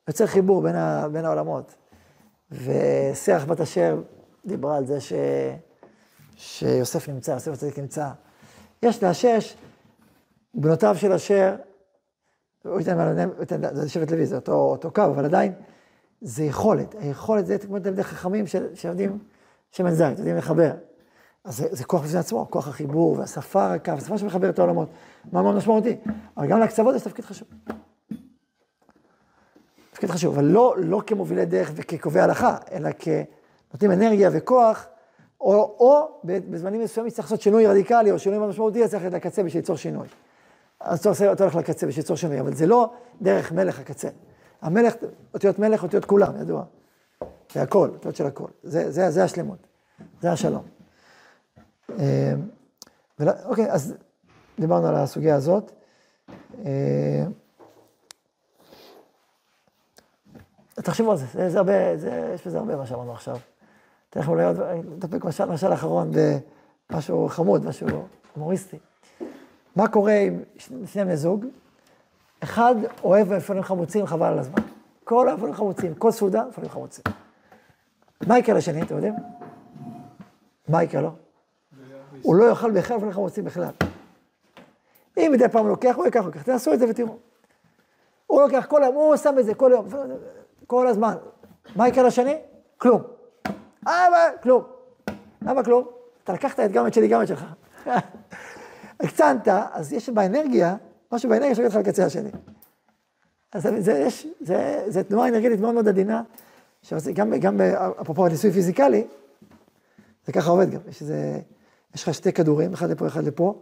יוצר 0.09 0.26
חיבור 0.26 0.62
בין, 0.62 0.76
ה, 0.76 1.09
בין 1.12 1.24
העולמות. 1.24 1.74
ושרח 2.50 3.44
בת 3.44 3.61
אשר 3.61 4.03
דיברה 4.46 4.76
על 4.76 4.87
זה 4.87 5.00
ש, 5.00 5.12
שיוסף 6.37 7.09
נמצא, 7.09 7.31
יוסף 7.31 7.53
הצדיק 7.53 7.79
נמצא. 7.79 8.09
יש 8.83 9.03
לאשש, 9.03 9.57
בנותיו 10.55 10.96
של 10.96 11.12
אשר, 11.12 11.57
הוא 12.64 12.81
ייתן 12.81 13.61
זה 13.72 13.88
שבט 13.88 14.11
לוי, 14.11 14.26
זה 14.26 14.37
אותו, 14.37 14.53
אותו 14.53 14.90
קו, 14.90 15.05
אבל 15.05 15.24
עדיין, 15.24 15.53
זה 16.20 16.44
יכולת. 16.44 16.94
היכולת 16.98 17.46
זה 17.46 17.59
כמו 17.59 17.79
תלמידי 17.79 18.03
חכמים 18.05 18.46
של- 18.46 18.74
שיודעים 18.74 19.18
שמן 19.72 19.90
זית, 19.90 20.18
יודעים 20.18 20.37
לחבר. 20.37 20.70
אז 21.44 21.57
זה, 21.57 21.66
זה 21.70 21.85
כוח 21.85 22.03
בפני 22.03 22.18
עצמו, 22.18 22.46
כוח 22.50 22.68
החיבור 22.68 23.18
והשפה 23.18 23.64
הרכה, 23.64 23.92
והשפה 23.92 24.18
שמחברת 24.18 24.55
את 24.55 24.59
העולמות. 24.59 24.88
מה 25.33 25.42
מאוד 25.42 25.55
משמעותי. 25.55 25.96
אבל 26.37 26.46
גם 26.46 26.61
לקצוות 26.61 26.94
יש 26.94 27.03
תפקיד 27.03 27.24
חשוב. 27.24 27.48
תפקיד 29.92 30.11
חשוב, 30.11 30.35
אבל 30.35 30.44
לא, 30.44 30.74
לא 30.79 31.03
כמובילי 31.07 31.46
דרך 31.46 31.72
וכקובעי 31.74 32.22
הלכה, 32.22 32.57
אלא 32.72 32.90
כנותנים 32.98 33.92
אנרגיה 33.92 34.31
וכוח, 34.33 34.87
או, 35.40 35.55
או 35.55 36.20
בזמנים 36.24 36.81
מסוימים 36.81 37.12
צריך 37.12 37.26
לעשות 37.26 37.40
שינוי 37.40 37.66
רדיקלי 37.66 38.11
או 38.11 38.18
שינוי 38.18 38.38
מאוד 38.38 38.50
משמעותי, 38.50 38.85
אז 38.85 38.90
צריך 38.90 39.03
ללכת 39.03 39.14
לקצה 39.14 39.42
בשביל 39.42 39.62
ליצור 39.62 39.76
שינוי. 39.76 40.09
אז 40.81 41.07
אתה 41.07 41.44
הולך 41.44 41.57
לקצה 41.57 41.87
בשביל 41.87 42.03
ליצור 42.03 42.16
שינוי, 42.16 42.40
אבל 42.40 42.55
זה 42.55 42.66
לא 42.66 42.92
דרך 43.22 43.53
מלך 43.53 43.81
הקצה. 43.81 44.09
המלך, 44.62 44.94
אותיות 45.35 45.59
מלך, 45.59 45.83
אותיות 45.83 46.05
כולם, 46.05 46.40
ידוע. 46.40 46.64
זה 47.53 47.62
הכל, 47.62 47.88
אותיות 47.88 48.17
של 48.17 48.27
הכל. 48.27 48.48
זה, 48.62 48.90
זה, 48.90 49.10
זה 49.10 49.25
השלמות, 49.25 49.67
זה 50.21 50.33
השלום. 50.33 50.79
אה, 51.98 52.32
ול- 53.18 53.28
אוקיי, 53.44 53.72
אז 53.72 53.94
דיברנו 54.58 54.86
על 54.86 54.94
הסוגיה 54.94 55.36
הזאת. 55.36 55.72
אה, 56.64 57.24
תחשבו 60.74 61.10
על 61.10 61.16
זה, 61.16 61.26
זה, 61.32 61.50
זה 61.50 61.58
הרבה, 61.58 61.96
זה, 61.96 62.30
יש 62.34 62.46
בזה 62.46 62.58
הרבה 62.58 62.76
מה 62.76 62.86
שאמרנו 62.86 63.12
עכשיו. 63.12 63.36
תכף 64.10 64.28
אולי 64.28 64.44
עוד, 64.44 64.60
נדפק 64.60 65.24
משל, 65.24 65.44
משל 65.44 65.72
אחרון 65.72 66.10
במשהו 66.90 67.28
חמוד, 67.28 67.66
משהו 67.66 67.88
הומוריסטי. 68.34 68.78
מה 69.76 69.88
קורה 69.88 70.12
עם 70.12 70.42
שני 70.86 71.04
בני 71.04 71.16
זוג? 71.16 71.46
אחד 72.40 72.74
אוהב 73.04 73.32
מפעלים 73.34 73.62
חמוצים, 73.62 74.06
חבל 74.06 74.26
על 74.26 74.38
הזמן. 74.38 74.62
כל 75.04 75.28
המפעלים 75.28 75.54
חמוצים, 75.54 75.94
כל 75.94 76.10
סעודה, 76.10 76.44
מפעלים 76.48 76.70
חמוצים. 76.70 77.04
מה 78.26 78.38
יקרה 78.38 78.54
לשני, 78.54 78.82
אתם 78.82 78.94
יודעים? 78.94 79.14
מה 80.68 80.82
יקרה 80.82 81.02
לו? 81.02 81.10
הוא 82.23 82.35
לא 82.35 82.44
יאכל 82.44 82.71
בכלל 82.71 82.96
מפעלים 82.96 83.14
חמוצים 83.14 83.44
בכלל. 83.44 83.71
אם 85.16 85.31
מדי 85.33 85.48
פעם 85.48 85.68
לוקח, 85.68 85.94
הוא 85.96 86.04
ייקח, 86.04 86.21
הוא 86.21 86.27
ייקח. 86.27 86.42
תעשו 86.42 86.73
את 86.73 86.79
זה 86.79 86.87
ותראו. 86.88 87.16
הוא 88.27 88.42
לוקח 88.42 88.66
כל 88.68 88.83
היום, 88.83 88.94
הוא 88.94 89.16
שם 89.16 89.35
את 89.38 89.44
זה 89.44 89.54
כל 89.54 89.71
יום, 89.75 89.87
כל 90.66 90.87
הזמן. 90.87 91.14
מה 91.77 91.88
יקרה 91.88 92.04
לשני? 92.04 92.38
כלום. 92.79 93.02
מה? 93.83 94.06
כלום. 94.42 94.62
למה 95.42 95.64
כלום? 95.64 95.85
אתה 96.25 96.33
לקחת 96.33 96.60
את 96.60 96.73
גם 96.73 96.87
את 96.87 96.94
שלי, 96.94 97.08
גם 97.08 97.23
את 97.23 97.29
שלך. 97.29 97.44
הקצנת, 99.00 99.48
אז 99.73 99.92
יש 99.92 100.08
באנרגיה, 100.08 100.77
משהו 101.12 101.29
באנרגיה 101.31 101.54
שולח 101.54 101.77
אותך 101.77 101.88
לקצה 101.88 102.06
השני. 102.06 102.31
אז 103.52 103.68
זה, 103.79 103.92
יש, 103.92 104.27
זה, 104.40 104.85
זה 104.88 105.04
תנועה 105.04 105.29
אנרגטית 105.29 105.60
מאוד 105.60 105.75
מאוד 105.75 105.88
עדינה, 105.88 106.23
שעושה- 106.83 107.12
גם, 107.12 107.60
אפרופו 108.00 108.29
ניסוי 108.29 108.50
פיזיקלי, 108.52 109.06
זה 110.27 110.33
ככה 110.33 110.50
עובד 110.50 110.71
גם, 110.71 110.81
יש 110.88 111.02
איזה, 111.02 111.38
יש 111.94 112.02
לך 112.02 112.14
שתי 112.14 112.32
כדורים, 112.32 112.72
אחד 112.72 112.90
לפה, 112.90 113.06
אחד 113.06 113.24
לפה, 113.24 113.54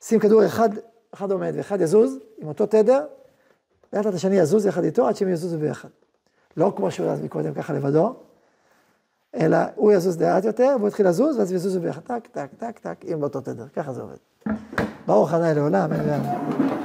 שים 0.00 0.20
כדור 0.20 0.46
אחד, 0.46 0.68
אחד 1.14 1.30
עומד 1.30 1.52
ואחד 1.56 1.80
יזוז, 1.80 2.18
עם 2.38 2.48
אותו 2.48 2.66
תדר, 2.66 3.06
לאט 3.92 4.06
לאט 4.06 4.14
השני 4.14 4.36
יזוז 4.36 4.66
יחד 4.66 4.84
איתו, 4.84 5.08
עד 5.08 5.16
שהם 5.16 5.28
יזוזו 5.28 5.58
ביחד. 5.58 5.88
לא 6.56 6.72
כמו 6.76 6.90
שהוא 6.90 7.08
אז 7.08 7.20
מקודם, 7.20 7.54
ככה 7.54 7.72
לבדו, 7.72 8.14
אלא 9.34 9.58
הוא 9.74 9.92
יזוז 9.92 10.22
לאט 10.22 10.44
יותר, 10.44 10.76
והוא 10.78 10.88
יתחיל 10.88 11.08
לזוז, 11.08 11.38
ואז 11.38 11.52
יזוזו 11.52 11.80
ביחד, 11.80 12.00
טק, 12.00 12.26
טק, 12.32 12.48
טק, 12.58 12.78
טק, 12.78 12.96
עם 13.04 13.22
אותו 13.22 13.40
תדר, 13.40 13.68
ככה 13.68 13.92
זה 13.92 14.02
עובד. 14.02 14.16
ברוך 15.06 15.32
ה' 15.32 15.52
לעולם, 15.52 15.92
אמן 15.92 16.08
ואמן. 16.08 16.77